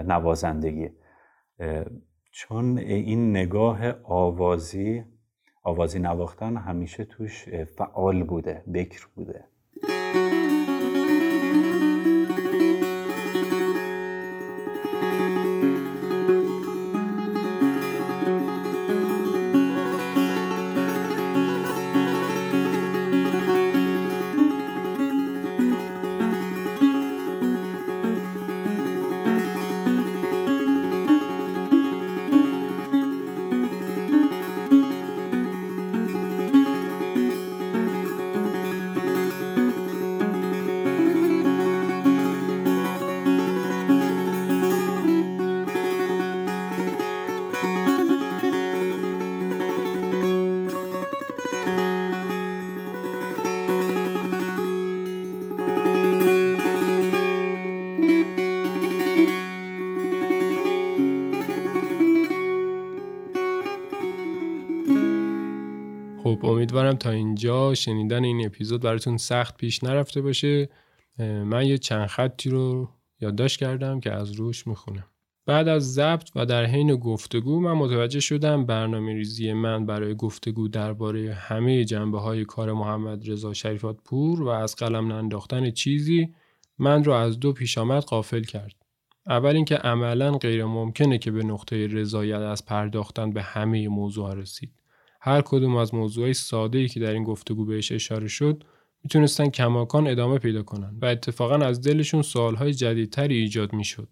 نوازندگی. 0.08 0.90
چون 2.32 2.78
این 2.78 3.30
نگاه 3.30 3.80
آوازی 4.04 5.04
آوازی 5.64 6.00
نواختن 6.00 6.58
همیشه 6.58 7.06
توش 7.06 7.50
فعال 7.50 8.24
بوده 8.24 8.64
بکر 8.74 9.08
بوده. 9.16 9.46
امیدوارم 66.66 66.96
تا 66.96 67.10
اینجا 67.10 67.74
شنیدن 67.74 68.24
این 68.24 68.46
اپیزود 68.46 68.82
براتون 68.82 69.18
سخت 69.18 69.58
پیش 69.58 69.84
نرفته 69.84 70.22
باشه 70.22 70.70
من 71.20 71.66
یه 71.66 71.78
چند 71.78 72.08
خطی 72.08 72.50
رو 72.50 72.90
یادداشت 73.22 73.60
کردم 73.60 74.00
که 74.00 74.12
از 74.12 74.32
روش 74.32 74.68
می‌خونم 74.68 75.06
بعد 75.46 75.68
از 75.68 75.94
ضبط 75.94 76.30
و 76.36 76.46
در 76.46 76.66
حین 76.66 76.96
گفتگو 76.96 77.60
من 77.60 77.72
متوجه 77.72 78.20
شدم 78.20 78.66
برنامه 78.66 79.14
ریزی 79.14 79.54
من 79.54 79.86
برای 79.86 80.16
گفتگو 80.16 80.68
درباره 80.68 81.34
همه 81.34 81.86
جنبه 81.86 82.20
های 82.20 82.46
کار 82.46 82.74
محمد 82.74 83.30
رضا 83.30 83.54
شریفات 83.54 83.98
پور 84.06 84.44
و 84.44 84.48
از 84.48 84.76
قلم 84.76 85.12
ننداختن 85.12 85.72
چیزی 85.72 86.34
من 86.80 87.04
رو 87.04 87.14
از 87.14 87.40
دو 87.40 87.54
پیش 87.54 87.78
آمد 87.78 88.04
قافل 88.04 88.44
کرد. 88.44 88.76
اول 89.28 89.56
اینکه 89.56 89.76
عملا 89.76 90.38
غیر 90.38 90.66
ممکنه 90.66 91.18
که 91.18 91.32
به 91.32 91.44
نقطه 91.44 91.88
رضایت 91.88 92.42
از 92.42 92.66
پرداختن 92.66 93.32
به 93.32 93.42
همه 93.42 93.88
موضوع 93.88 94.34
رسید. 94.34 94.72
هر 95.26 95.42
کدوم 95.42 95.76
از 95.76 95.94
موضوعی 95.94 96.34
ساده 96.34 96.78
ای 96.78 96.88
که 96.88 97.00
در 97.00 97.12
این 97.12 97.24
گفتگو 97.24 97.66
بهش 97.66 97.92
اشاره 97.92 98.28
شد 98.28 98.64
می‌تونستن 99.04 99.50
کماکان 99.50 100.08
ادامه 100.08 100.38
پیدا 100.38 100.64
کنن 100.64 100.98
و 101.02 101.06
اتفاقا 101.06 101.56
از 101.56 101.82
دلشون 101.82 102.22
سوالهای 102.22 102.74
جدیدتری 102.74 103.38
ایجاد 103.38 103.74
می‌شد. 103.74 104.10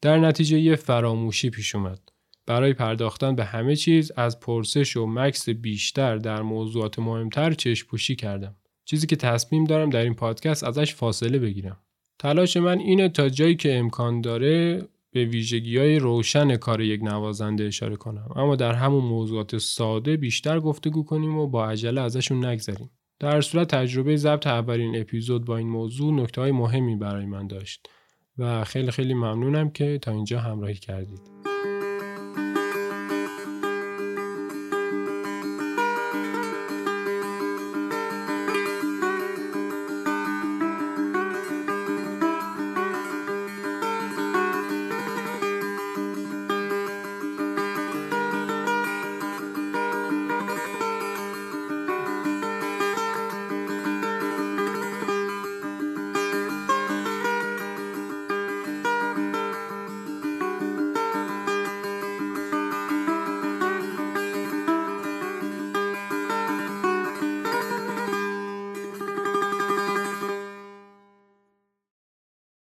در 0.00 0.18
نتیجه 0.18 0.58
یه 0.58 0.76
فراموشی 0.76 1.50
پیش 1.50 1.74
اومد. 1.74 2.00
برای 2.46 2.72
پرداختن 2.72 3.34
به 3.36 3.44
همه 3.44 3.76
چیز 3.76 4.12
از 4.16 4.40
پرسش 4.40 4.96
و 4.96 5.06
مکس 5.06 5.48
بیشتر 5.48 6.16
در 6.16 6.42
موضوعات 6.42 6.98
مهمتر 6.98 7.52
چشم 7.52 7.86
پوشی 7.88 8.16
کردم. 8.16 8.56
چیزی 8.84 9.06
که 9.06 9.16
تصمیم 9.16 9.64
دارم 9.64 9.90
در 9.90 10.02
این 10.02 10.14
پادکست 10.14 10.64
ازش 10.64 10.94
فاصله 10.94 11.38
بگیرم. 11.38 11.76
تلاش 12.18 12.56
من 12.56 12.78
اینه 12.78 13.08
تا 13.08 13.28
جایی 13.28 13.56
که 13.56 13.78
امکان 13.78 14.20
داره 14.20 14.82
به 15.12 15.24
ویژگی 15.24 15.78
های 15.78 15.98
روشن 15.98 16.56
کار 16.56 16.80
یک 16.80 17.02
نوازنده 17.02 17.64
اشاره 17.64 17.96
کنم. 17.96 18.28
اما 18.36 18.56
در 18.56 18.72
همون 18.72 19.04
موضوعات 19.04 19.58
ساده 19.58 20.16
بیشتر 20.16 20.60
گفتگو 20.60 21.04
کنیم 21.04 21.38
و 21.38 21.46
با 21.46 21.66
عجله 21.66 22.00
ازشون 22.00 22.44
نگذریم. 22.44 22.90
در 23.20 23.40
صورت 23.40 23.74
تجربه 23.74 24.16
ضبط 24.16 24.46
اولین 24.46 25.00
اپیزود 25.00 25.44
با 25.44 25.56
این 25.56 25.68
موضوع 25.68 26.14
نکته 26.14 26.40
های 26.40 26.52
مهمی 26.52 26.96
برای 26.96 27.26
من 27.26 27.46
داشت 27.46 27.88
و 28.38 28.64
خیلی 28.64 28.90
خیلی 28.90 29.14
ممنونم 29.14 29.70
که 29.70 29.98
تا 29.98 30.12
اینجا 30.12 30.40
همراهی 30.40 30.74
کردید. 30.74 31.39